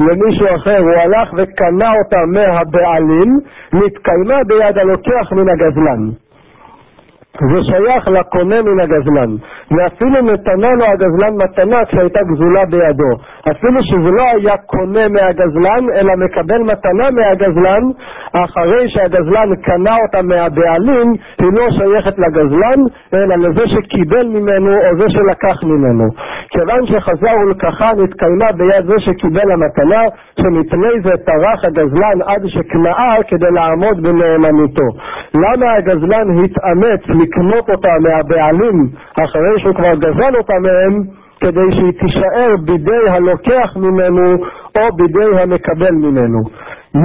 למישהו 0.08 0.56
אחר, 0.56 0.78
הוא 0.78 0.92
הלך 0.92 1.34
וקנה 1.38 1.92
אותה 2.04 2.18
מהבעלים, 2.28 3.40
נתקיימה 3.74 4.44
ביד 4.48 4.78
הלוקח 4.78 5.32
מן 5.32 5.50
הגזלן. 5.50 6.10
זה 7.40 7.64
שייך 7.64 8.08
לקונה 8.08 8.62
מן 8.62 8.80
הגזלן, 8.80 9.30
ואפילו 9.78 10.22
נתנה 10.22 10.72
לו 10.72 10.86
הגזלן 10.86 11.34
מתנה 11.44 11.86
כשהייתה 11.86 12.20
גזולה 12.24 12.66
בידו. 12.66 13.12
אפילו 13.52 13.84
שזה 13.84 14.12
לא 14.12 14.24
היה 14.36 14.58
קונה 14.58 15.08
מהגזלן, 15.08 15.84
אלא 15.96 16.14
מקבל 16.16 16.58
מתנה 16.58 17.12
מהגזלן, 17.12 17.84
אחרי 18.34 18.90
שהגזלן 18.90 19.56
קנה 19.56 19.96
אותה 20.04 20.22
מהבעלים, 20.22 21.14
היא 21.40 21.50
לא 21.54 21.68
שייכת 21.72 22.20
לגזלן, 22.20 22.80
אלא 23.14 23.36
לזה 23.36 23.68
שקיבל 23.68 24.28
ממנו 24.28 24.72
או 24.74 24.98
זה 24.98 25.06
שלקח 25.10 25.64
ממנו. 25.64 26.04
כיוון 26.50 26.86
שחזר 26.86 27.36
ולקחה 27.46 27.92
נתקיימה 27.98 28.52
ביד 28.58 28.86
זה 28.86 29.00
שקיבל 29.00 29.52
המתנה, 29.52 30.02
שמפני 30.40 31.02
זה 31.04 31.12
טרח 31.26 31.66
הגזלן 31.66 32.22
עד 32.26 32.48
שקנאה 32.48 33.16
כדי 33.28 33.52
לעמוד 33.52 34.04
בנאמנותו. 34.04 34.88
למה 35.34 35.74
הגזלן 35.74 36.44
התאמץ 36.44 37.21
לקנות 37.22 37.70
אותה 37.70 37.90
מהבעלים 38.02 38.88
אחרי 39.24 39.60
שהוא 39.60 39.76
כבר 39.76 39.96
גזל 39.96 40.36
אותה 40.38 40.54
מהם 40.54 41.04
כדי 41.40 41.72
שהיא 41.72 41.92
תישאר 42.00 42.56
בידי 42.66 43.10
הלוקח 43.10 43.78
ממנו 43.78 44.36
או 44.76 44.96
בידי 44.96 45.42
המקבל 45.42 45.92
ממנו. 45.92 46.40
י. 46.96 47.00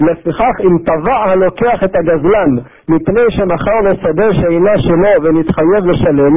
לפיכך 0.00 0.54
אם 0.60 0.78
טבע 0.86 1.16
הלוקח 1.16 1.84
את 1.84 1.96
הגזלן 1.96 2.50
מפני 2.88 3.22
שמכר 3.28 3.80
לו 3.84 3.94
שדה 3.96 4.32
שאינה 4.32 4.78
שלו 4.78 5.22
ונתחייב 5.22 5.86
לשלם 5.86 6.34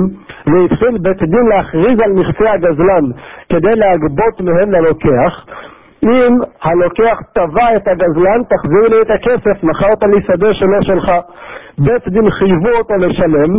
והתחיל 0.48 0.98
בית 1.02 1.22
דין 1.24 1.46
להכריז 1.50 2.00
על 2.00 2.12
מכסי 2.12 2.48
הגזלן 2.48 3.06
כדי 3.50 3.76
להגבות 3.76 4.42
מהם 4.42 4.72
ללוקח 4.72 5.46
אם 6.04 6.38
הלוקח 6.64 7.20
תבע 7.36 7.76
את 7.76 7.88
הגזלן, 7.88 8.42
תחזיר 8.50 8.88
לי 8.90 9.02
את 9.02 9.10
הכסף, 9.10 9.64
מכרת 9.64 10.04
לי 10.04 10.22
שדה 10.28 10.54
שלא 10.54 10.82
שלך. 10.82 11.12
בית 11.78 12.08
דין 12.08 12.30
חייבו 12.32 12.70
אותו 12.78 12.94
לשלם, 12.96 13.54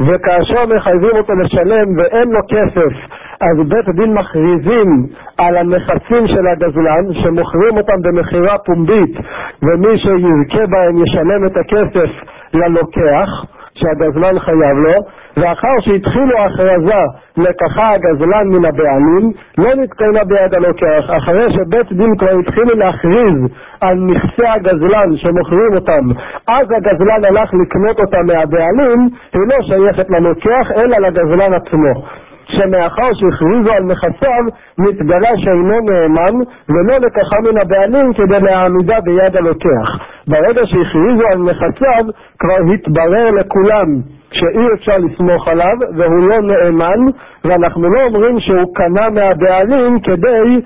וכאשר 0.00 0.66
מחייבים 0.76 1.10
אותו 1.16 1.32
לשלם 1.34 1.86
ואין 1.98 2.28
לו 2.30 2.40
כסף, 2.48 2.92
אז 3.40 3.68
בית 3.68 3.88
דין 3.88 4.14
מכריזים 4.14 5.06
על 5.38 5.56
הנכסים 5.56 6.26
של 6.26 6.46
הגזלן, 6.46 7.14
שמוכרים 7.22 7.76
אותם 7.76 8.02
במכירה 8.02 8.58
פומבית, 8.58 9.16
ומי 9.62 9.98
שיזכה 9.98 10.66
בהם 10.66 11.04
ישלם 11.04 11.46
את 11.46 11.56
הכסף 11.56 12.10
ללוקח. 12.54 13.57
שהגזלן 13.78 14.38
חייב 14.38 14.76
לו, 14.76 14.94
ואחר 15.36 15.74
שהתחילו 15.80 16.38
הכרזה 16.38 17.02
לקחה 17.36 17.90
הגזלן 17.90 18.46
מן 18.48 18.64
הבעלים, 18.64 19.32
לא 19.58 19.74
נתקיימה 19.74 20.24
ביד 20.24 20.54
הלוקח. 20.54 21.04
אחרי 21.16 21.52
שבית 21.52 21.92
דין 21.92 22.16
כבר 22.18 22.38
התחילו 22.38 22.74
להכריז 22.76 23.38
על 23.80 23.94
נכסי 23.94 24.46
הגזלן 24.46 25.16
שמוכרים 25.16 25.74
אותם, 25.74 26.04
אז 26.48 26.66
הגזלן 26.76 27.24
הלך 27.24 27.50
לקנות 27.54 28.00
אותם 28.00 28.26
מהבעלים, 28.26 29.08
היא 29.32 29.42
לא 29.46 29.56
שייכת 29.62 30.10
ללוקח 30.10 30.70
אלא 30.76 30.98
לגזלן 30.98 31.54
עצמו. 31.54 32.27
שמאחר 32.48 33.10
שהכריזו 33.14 33.72
על 33.72 33.82
נכסיו, 33.82 34.44
נתגלה 34.78 35.30
שאינו 35.36 35.80
נאמן 35.80 36.34
ולא 36.68 36.98
לקחה 36.98 37.40
מן 37.40 37.58
הבעלים 37.58 38.12
כדי 38.12 38.40
להעמידה 38.40 39.00
ביד 39.00 39.36
הלוקח. 39.36 39.88
ברגע 40.26 40.60
שהכריזו 40.66 41.26
על 41.32 41.38
נכסיו, 41.38 42.04
כבר 42.38 42.72
התברר 42.74 43.30
לכולם 43.30 43.86
שאי 44.32 44.66
אפשר 44.74 44.96
לסמוך 44.98 45.48
עליו 45.48 45.76
והוא 45.96 46.28
לא 46.28 46.40
נאמן, 46.40 47.00
ואנחנו 47.44 47.88
לא 47.88 48.02
אומרים 48.02 48.40
שהוא 48.40 48.74
קנה 48.74 49.10
מהבעלים 49.10 50.00
כדי 50.00 50.60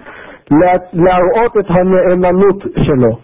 להראות 0.93 1.57
את 1.59 1.67
הנאמנות 1.69 2.63
שלו. 2.77 3.19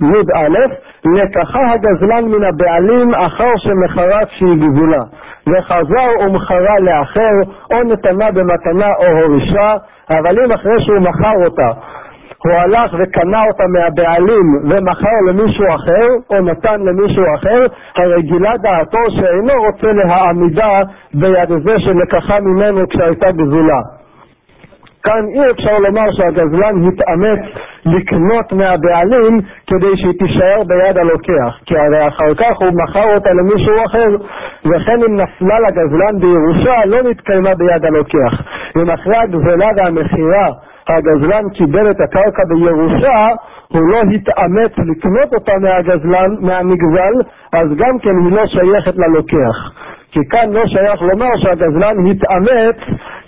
י"א 0.00 0.91
לקחה 1.06 1.72
הגזלן 1.72 2.24
מן 2.24 2.44
הבעלים 2.44 3.14
אחר 3.14 3.52
שמכרה 3.56 4.26
כשהיא 4.26 4.56
גבולה, 4.56 5.02
וחזר 5.46 6.26
ומכרה 6.26 6.78
לאחר, 6.80 7.34
או 7.74 7.82
נתנה 7.82 8.30
במתנה 8.30 8.88
או 8.98 9.06
הורישה, 9.06 9.74
אבל 10.10 10.44
אם 10.44 10.52
אחרי 10.52 10.80
שהוא 10.80 11.00
מכר 11.00 11.44
אותה 11.44 11.68
הוא 12.44 12.52
הלך 12.52 12.94
וקנה 12.98 13.42
אותה 13.48 13.64
מהבעלים 13.66 14.44
ומכר 14.64 15.16
למישהו 15.28 15.64
אחר, 15.74 16.06
או 16.30 16.40
נתן 16.40 16.80
למישהו 16.80 17.24
אחר, 17.34 17.66
הרי 17.96 18.22
גילה 18.22 18.56
דעתו 18.56 18.98
שאינו 19.10 19.62
רוצה 19.62 19.92
להעמידה 19.92 20.80
ביד 21.14 21.48
זה 21.48 21.78
שלקחה 21.78 22.40
ממנו 22.40 22.88
כשהייתה 22.88 23.32
גזולה. 23.32 23.80
כאן 25.04 25.24
אי 25.34 25.50
אפשר 25.50 25.78
לומר 25.78 26.12
שהגזלן 26.12 26.88
התאמץ 26.88 27.40
לקנות 27.84 28.52
מהבעלים 28.52 29.40
כדי 29.66 29.96
שהיא 29.96 30.12
תישאר 30.18 30.62
ביד 30.66 30.98
הלוקח, 30.98 31.58
כי 31.66 31.78
הרי 31.78 32.08
אחר 32.08 32.34
כך 32.34 32.56
הוא 32.60 32.70
מכר 32.82 33.14
אותה 33.14 33.30
למישהו 33.30 33.84
אחר, 33.86 34.08
וכן 34.64 35.02
אם 35.08 35.16
נפלה 35.16 35.60
לגזלן 35.60 36.18
בירושה 36.20 36.84
לא 36.86 37.02
נתקיימה 37.02 37.54
ביד 37.54 37.84
הלוקח. 37.84 38.42
אם 38.76 38.90
אחרי 38.90 39.16
הגזלה 39.16 39.68
והמכירה 39.76 40.48
הגזלן 40.88 41.50
קיבל 41.54 41.90
את 41.90 42.00
הקרקע 42.00 42.42
בירושה, 42.48 43.28
הוא 43.68 43.82
לא 43.92 44.00
התאמץ 44.14 44.72
לקנות 44.78 45.34
אותה 45.34 45.52
מהגזלן, 45.58 46.30
מהנגזל, 46.40 47.14
אז 47.52 47.68
גם 47.76 47.98
כן 47.98 48.10
היא 48.24 48.32
לא 48.32 48.46
שייכת 48.46 48.94
ללוקח. 48.96 49.56
כי 50.12 50.20
כאן 50.30 50.52
לא 50.52 50.66
שייך 50.66 51.02
לומר 51.02 51.36
שהגזלן 51.36 52.06
התאמץ 52.10 52.76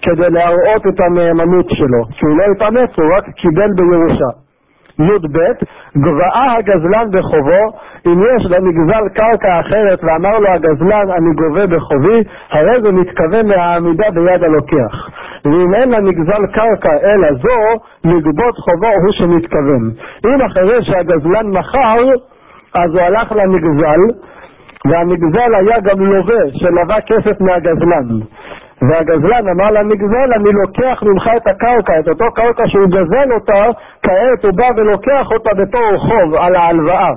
כדי 0.02 0.30
להראות 0.30 0.86
את 0.88 1.00
הנאמנות 1.00 1.66
שלו, 1.70 2.04
כי 2.10 2.26
הוא 2.26 2.38
לא 2.38 2.44
התאמץ, 2.52 2.90
הוא 2.96 3.16
רק 3.16 3.24
קיבל 3.36 3.70
בירושה. 3.76 4.44
י"ב, 4.98 5.38
גבהה 5.96 6.56
הגזלן 6.58 7.10
בחובו, 7.12 7.62
אם 8.06 8.22
יש 8.36 8.46
למגזל 8.50 9.08
קרקע 9.14 9.60
אחרת 9.60 10.04
ואמר 10.04 10.38
לו 10.38 10.48
הגזלן 10.48 11.10
אני 11.10 11.34
גובה 11.34 11.66
בחובי, 11.66 12.22
הרי 12.50 12.82
זה 12.82 12.92
מתכוון 12.92 13.46
מהעמידה 13.46 14.10
ביד 14.10 14.44
הלוקח. 14.44 15.08
ואם 15.44 15.74
אין 15.74 15.90
למגזל 15.90 16.46
קרקע 16.52 16.92
אלא 17.02 17.28
זו, 17.32 17.80
לגבות 18.04 18.54
חובו 18.58 18.86
הוא 18.86 19.12
שמתכוון. 19.12 19.90
אם 20.26 20.42
אחרי 20.42 20.84
שהגזלן 20.84 21.46
מכר, 21.46 21.98
אז 22.74 22.90
הוא 22.90 23.00
הלך 23.00 23.32
למגזל, 23.32 24.00
והמגזל 24.86 25.54
היה 25.54 25.80
גם 25.80 26.00
לווה 26.00 26.42
שלווה 26.52 27.00
כסף 27.00 27.40
מהגזלן. 27.40 28.08
והגזלן 28.82 29.48
אמר 29.48 29.70
למגזל, 29.70 30.32
אני 30.36 30.52
לוקח 30.52 31.02
ממך 31.02 31.30
את 31.36 31.46
הקרקע, 31.46 32.00
את 32.00 32.08
אותו 32.08 32.24
קרקע 32.34 32.62
שהוא 32.66 32.86
גזל 32.86 33.32
אותה, 33.32 33.64
כעת 34.02 34.44
הוא 34.44 34.52
בא 34.54 34.66
ולוקח 34.76 35.26
אותה 35.32 35.50
בתור 35.54 35.98
חוב 35.98 36.34
על 36.34 36.56
ההלוואה. 36.56 37.10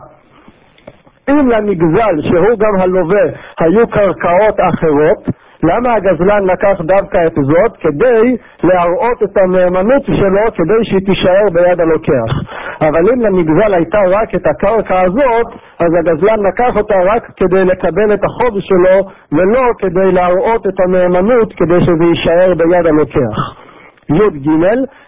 אם 1.30 1.50
למגזל, 1.50 2.22
שהוא 2.22 2.58
גם 2.60 2.80
הלווה, 2.80 3.26
היו 3.60 3.88
קרקעות 3.88 4.60
אחרות, 4.60 5.30
למה 5.64 5.94
הגזלן 5.94 6.44
לקח 6.46 6.82
דווקא 6.82 7.18
את 7.28 7.34
זאת? 7.36 7.78
כדי 7.78 8.38
להראות 8.64 9.24
את 9.24 9.38
הנאמנות 9.38 10.04
שלו, 10.06 10.42
כדי 10.56 10.84
שהיא 10.84 11.06
תישאר 11.06 11.46
ביד 11.54 11.82
הלוקח. 11.82 12.32
אבל 12.82 13.10
אם 13.10 13.22
למגזל 13.22 13.74
הייתה 13.74 14.00
רק 14.10 14.36
את 14.36 14.48
הקרקע 14.48 15.02
הזאת, 15.02 15.48
אז 15.80 15.88
הגזלן 16.00 16.40
לקח 16.48 16.78
אותה 16.78 16.96
רק 17.06 17.24
כדי 17.38 17.66
לקבל 17.66 18.14
את 18.14 18.24
החוב 18.24 18.60
שלו, 18.60 19.10
ולא 19.32 19.64
כדי 19.78 20.12
להראות 20.12 20.68
את 20.68 20.80
הנאמנות, 20.80 21.54
כדי 21.54 21.82
שזה 21.82 22.04
יישאר 22.04 22.54
ביד 22.54 22.86
הלוקח. 22.86 23.68
י"ג, 24.10 24.50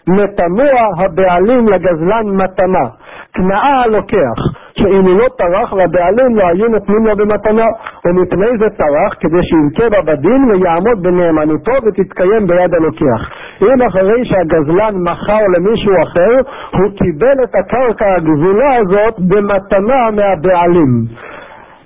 מתנוע 0.08 0.82
הבעלים 0.98 1.68
לגזלן 1.68 2.26
מתנה. 2.28 2.90
תנאה 3.34 3.82
הלוקח, 3.84 4.40
שאם 4.80 5.04
הוא 5.06 5.20
לא 5.20 5.28
טרח 5.38 5.74
לבעלים 5.74 6.36
לא 6.36 6.48
היו 6.48 6.68
נותנים 6.68 7.06
לו 7.08 7.16
במתנה, 7.16 7.66
ומפני 8.06 8.58
זה 8.60 8.70
טרח 8.78 9.14
כדי 9.20 9.44
שיזכה 9.44 9.90
בה 9.90 10.02
בדין 10.02 10.52
ויעמוד 10.52 11.04
בנאמנותו 11.04 11.72
ותתקיים 11.86 12.48
ביד 12.48 12.74
הלוקח. 12.74 13.22
אם 13.62 13.82
אחרי 13.88 14.26
שהגזלן 14.26 14.96
מכר 14.96 15.44
למישהו 15.56 15.94
אחר, 16.04 16.36
הוא 16.78 16.92
קיבל 16.98 17.44
את 17.44 17.56
הקרקע 17.56 18.16
הגזולה 18.16 18.76
הזאת 18.76 19.20
במתנה 19.20 20.12
מהבעלים. 20.12 20.92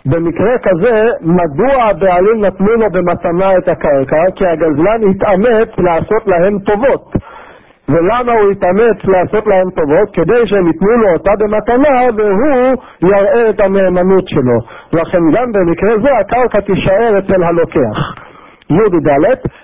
במקרה 0.05 0.57
כזה, 0.63 1.09
מדוע 1.21 1.83
הבעלים 1.83 2.45
נתנו 2.45 2.67
לו 2.67 2.89
במתנה 2.91 3.57
את 3.57 3.67
הקרקע? 3.67 4.23
כי 4.35 4.45
הגזלן 4.45 5.01
התאמץ 5.09 5.69
לעשות 5.77 6.27
להם 6.27 6.59
טובות. 6.59 7.13
ולמה 7.89 8.31
הוא 8.31 8.51
התאמץ 8.51 8.97
לעשות 9.03 9.47
להם 9.47 9.69
טובות? 9.69 10.09
כדי 10.13 10.47
שהם 10.47 10.67
ייתנו 10.67 10.97
לו 10.97 11.13
אותה 11.13 11.31
במתנה 11.39 11.99
והוא 12.17 13.11
יראה 13.11 13.49
את 13.49 13.59
הנאמנות 13.59 14.27
שלו. 14.27 14.59
לכן 14.93 15.31
גם 15.33 15.51
במקרה 15.51 15.97
זה 16.03 16.17
הקרקע 16.19 16.59
תישאר 16.59 17.19
אצל 17.19 17.43
הלוקח. 17.43 18.23
י"ד, 18.69 19.09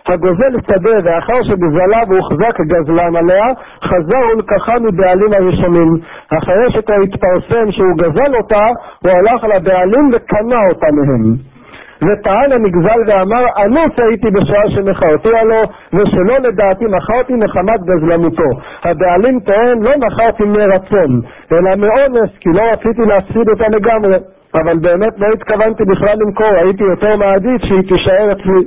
הגוזל 0.07 0.59
שדה 0.67 0.91
ואחר 1.03 1.43
שגזלה 1.43 1.99
והוחזק 2.09 2.61
גזלן 2.61 3.15
עליה, 3.15 3.45
חזר 3.83 4.21
ולקחה 4.33 4.73
מבעלים 4.79 5.33
הראשונים. 5.33 5.97
אחרי 6.37 6.71
שכבר 6.71 6.95
התפרסם 7.03 7.71
שהוא 7.71 7.97
גזל 7.97 8.35
אותה, 8.35 8.65
הוא 9.03 9.11
הלך 9.11 9.43
לבעלים 9.43 10.09
וקנה 10.13 10.67
אותה 10.69 10.87
מהם. 10.91 11.58
וטען 12.01 12.51
הנגזל 12.51 12.99
ואמר, 13.07 13.45
אנוס 13.65 13.93
הייתי 13.97 14.27
בשעה 14.31 14.69
שמכרתי 14.69 15.29
לו, 15.29 15.61
ושלא 15.93 16.37
לדעתי 16.37 16.85
מכרתי 16.85 17.33
מחמת 17.33 17.79
גזלנותו. 17.83 18.49
הבעלים 18.83 19.39
טוען, 19.39 19.81
לא 19.81 19.91
מכרתי 19.97 20.43
מרצון, 20.43 21.21
אלא 21.51 21.75
מאונס, 21.75 22.29
כי 22.39 22.49
לא 22.53 22.61
רציתי 22.61 23.01
להפסיד 23.01 23.49
אותה 23.49 23.67
לגמרי. 23.67 24.17
אבל 24.53 24.77
באמת 24.77 25.19
לא 25.19 25.27
התכוונתי 25.33 25.83
בכלל 25.83 26.15
למכור, 26.19 26.47
הייתי 26.47 26.83
יותר 26.83 27.15
מעדיף 27.15 27.61
שהיא 27.61 27.81
תישאר 27.89 28.31
אצלי. 28.31 28.63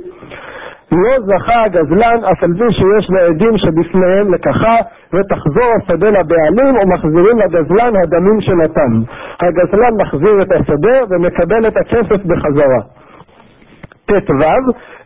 לא 0.91 1.19
זכה 1.19 1.63
הגזלן 1.63 2.17
אף 2.31 2.43
על 2.43 2.53
פי 2.57 2.73
שיש 2.73 3.09
לו 3.09 3.19
עדים 3.19 3.57
שבפניהם 3.57 4.33
לקחה 4.33 4.75
ותחזור 5.13 5.71
השדה 5.77 6.09
לבעלים 6.09 6.75
ומחזירים 6.81 7.39
לגזלן 7.39 7.95
הדמים 7.95 8.41
שנתן. 8.41 8.91
הגזלן 9.41 9.93
מחזיר 10.01 10.41
את 10.41 10.51
השדה 10.51 10.99
ומקבל 11.09 11.67
את 11.67 11.77
הכסף 11.77 12.25
בחזרה. 12.25 12.81
ט"ו, 14.05 14.33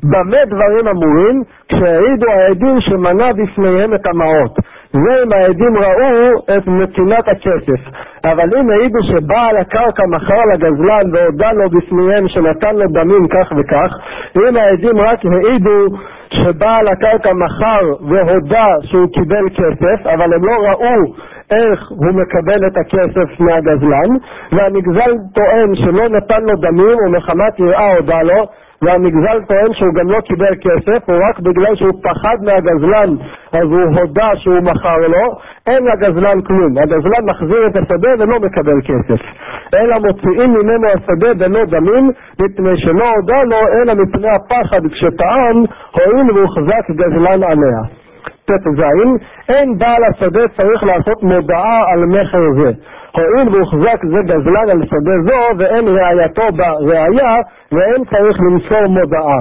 במה 0.03 0.45
דברים 0.45 0.88
אמורים? 0.88 1.43
כשהעידו 1.69 2.29
העדים 2.29 2.81
שמנה 2.81 3.33
בפניהם 3.33 3.93
את 3.93 4.05
המעות. 4.05 4.57
זה 4.91 5.23
אם 5.23 5.33
העדים 5.33 5.77
ראו 5.77 6.57
את 6.57 6.67
נתינת 6.67 7.27
הכסף. 7.27 7.81
אבל 8.23 8.57
אם 8.60 8.69
העידו 8.69 8.99
שבעל 9.03 9.57
הקרקע 9.57 10.03
מכר 10.05 10.41
לגזלן 10.53 11.13
והודה 11.13 11.51
לו 11.51 11.69
בפניהם 11.69 12.27
שנתן 12.27 12.75
לו 12.75 12.86
דמים 12.88 13.27
כך 13.27 13.51
וכך, 13.57 13.91
אם 14.38 14.57
העדים 14.57 14.97
רק 14.97 15.19
העידו 15.25 15.86
שבעל 16.29 16.88
הקרקע 16.88 17.33
מכר 17.33 18.05
והודה 18.10 18.67
שהוא 18.81 19.07
קיבל 19.13 19.49
כסף, 19.49 20.05
אבל 20.05 20.33
הם 20.33 20.45
לא 20.45 20.53
ראו 20.53 21.13
איך 21.51 21.79
הוא 21.89 22.12
מקבל 22.13 22.67
את 22.67 22.77
הכסף 22.77 23.39
מהגזלן, 23.39 24.10
והמגזל 24.51 25.12
טוען 25.33 25.75
שלא 25.75 26.10
נתן 26.10 26.41
לו 26.41 26.55
דמים 26.62 26.97
ומחמת 27.05 27.60
יראה 27.60 27.95
הודה 27.95 28.21
לו, 28.21 28.45
והמגזל 28.82 29.40
טוען 29.48 29.74
שהוא 29.74 29.94
גם 29.94 30.10
לא 30.12 30.20
קיבל 30.22 30.56
כסף, 30.62 31.10
הוא 31.10 31.18
רק 31.30 31.40
בגלל 31.40 31.76
שהוא 31.76 31.92
פחד 32.04 32.38
מהגזלן 32.46 33.16
אז 33.52 33.63
הוא 33.63 34.00
הודה 34.00 34.30
שהוא 34.36 34.60
מכר 34.60 34.98
לו, 34.98 35.26
אין 35.68 35.84
לגזלן 35.86 36.42
כלום. 36.42 36.78
הגזלן 36.78 37.26
מחזיר 37.26 37.68
את 37.68 37.76
השדה 37.76 38.10
ולא 38.20 38.40
מקבל 38.40 38.82
כסף. 38.82 39.22
אלא 39.74 39.96
מוציאים 40.00 40.54
ממנו 40.54 40.88
השדה 40.88 41.34
בלא 41.34 41.66
דמים, 41.66 42.12
מפני 42.42 42.78
שלא 42.78 43.10
הודה 43.16 43.44
לו, 43.44 43.58
אלא 43.68 43.94
מפני 43.94 44.30
הפחד 44.30 44.82
כשטען, 44.92 45.56
הואיל 45.92 46.32
והוחזק 46.32 46.90
גזלן 46.90 47.44
עליה. 47.44 47.82
ט"ז, 48.46 48.82
אין 49.50 49.78
בעל 49.78 50.04
השדה 50.04 50.48
צריך 50.58 50.84
לעשות 50.84 51.24
מודעה 51.24 51.80
על 51.92 52.06
מכר 52.06 52.52
זה. 52.62 52.72
הואיל 53.19 53.56
והוחזק 53.56 54.06
זה 54.06 54.19
גזלן 54.25 54.69
על 54.69 54.82
שדה 54.86 55.17
זו 55.25 55.58
ואין 55.58 55.88
ראייתו 55.88 56.43
בראייה 56.58 57.36
ואין 57.71 58.03
צריך 58.12 58.38
למסור 58.39 58.88
מודעה. 58.88 59.39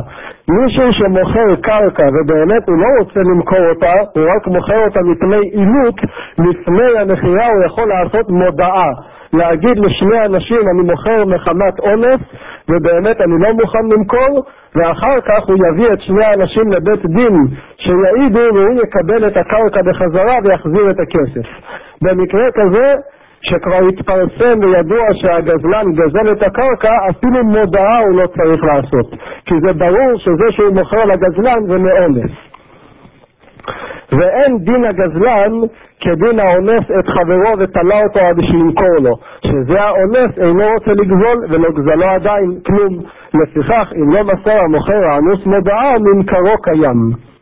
מישהו 0.48 0.92
שמוכר 0.92 1.54
קרקע 1.62 2.08
ובאמת 2.14 2.68
הוא 2.68 2.78
לא 2.78 2.86
רוצה 2.98 3.20
למכור 3.20 3.68
אותה, 3.70 3.92
הוא 4.14 4.24
רק 4.36 4.46
מוכר 4.46 4.84
אותה 4.84 5.00
מפני 5.02 5.36
עילות, 5.36 5.94
לפני 6.38 6.98
המכירה 7.00 7.46
הוא 7.46 7.64
יכול 7.64 7.88
לעשות 7.88 8.30
מודעה. 8.30 8.88
להגיד 9.32 9.78
לשני 9.78 10.24
אנשים 10.24 10.60
אני 10.68 10.82
מוכר 10.90 11.24
מחמת 11.24 11.80
אונס 11.80 12.20
ובאמת 12.68 13.20
אני 13.20 13.34
לא 13.40 13.52
מוכן 13.52 13.84
למכור 13.92 14.44
ואחר 14.74 15.20
כך 15.20 15.44
הוא 15.48 15.56
יביא 15.68 15.92
את 15.92 16.00
שני 16.00 16.24
האנשים 16.24 16.72
לבית 16.72 17.06
דין 17.06 17.36
שיעידו 17.76 18.54
והוא 18.54 18.82
יקבל 18.82 19.26
את 19.26 19.36
הקרקע 19.36 19.82
בחזרה 19.82 20.38
ויחזיר 20.44 20.90
את 20.90 20.96
הכסף. 21.00 21.48
במקרה 22.02 22.46
כזה 22.54 22.94
שכבר 23.48 23.88
התפרסם 23.88 24.58
וידוע 24.62 25.04
שהגזלן 25.12 25.92
גזל 25.92 26.32
את 26.32 26.42
הקרקע, 26.42 26.92
אפילו 27.10 27.44
מודעה 27.44 27.98
הוא 27.98 28.20
לא 28.20 28.26
צריך 28.26 28.64
לעשות. 28.64 29.10
כי 29.46 29.54
זה 29.60 29.72
ברור 29.72 30.18
שזה 30.18 30.44
שהוא 30.50 30.74
מוכר 30.74 31.04
לגזלן 31.04 31.66
זה 31.66 31.78
מאונס. 31.78 32.30
ואין 34.12 34.58
דין 34.58 34.84
הגזלן 34.84 35.52
כדין 36.00 36.40
האונס 36.40 36.84
את 36.98 37.08
חברו 37.08 37.58
ותלה 37.58 38.02
אותו 38.02 38.20
עד 38.20 38.40
שימכור 38.40 38.96
לו, 39.02 39.14
שזה 39.44 39.80
האונס 39.80 40.38
אינו 40.38 40.64
רוצה 40.74 40.90
לגזול 40.90 41.38
ולא 41.48 41.68
גזלו 41.70 42.04
עדיין 42.04 42.50
כלום. 42.66 42.98
לפיכך, 43.34 43.92
אם 43.96 44.12
לא 44.12 44.24
מסר 44.24 44.58
המוכר 44.64 45.04
האנוס 45.04 45.46
מודעה, 45.46 45.94
ממכרו 45.98 46.62
קיים. 46.62 47.35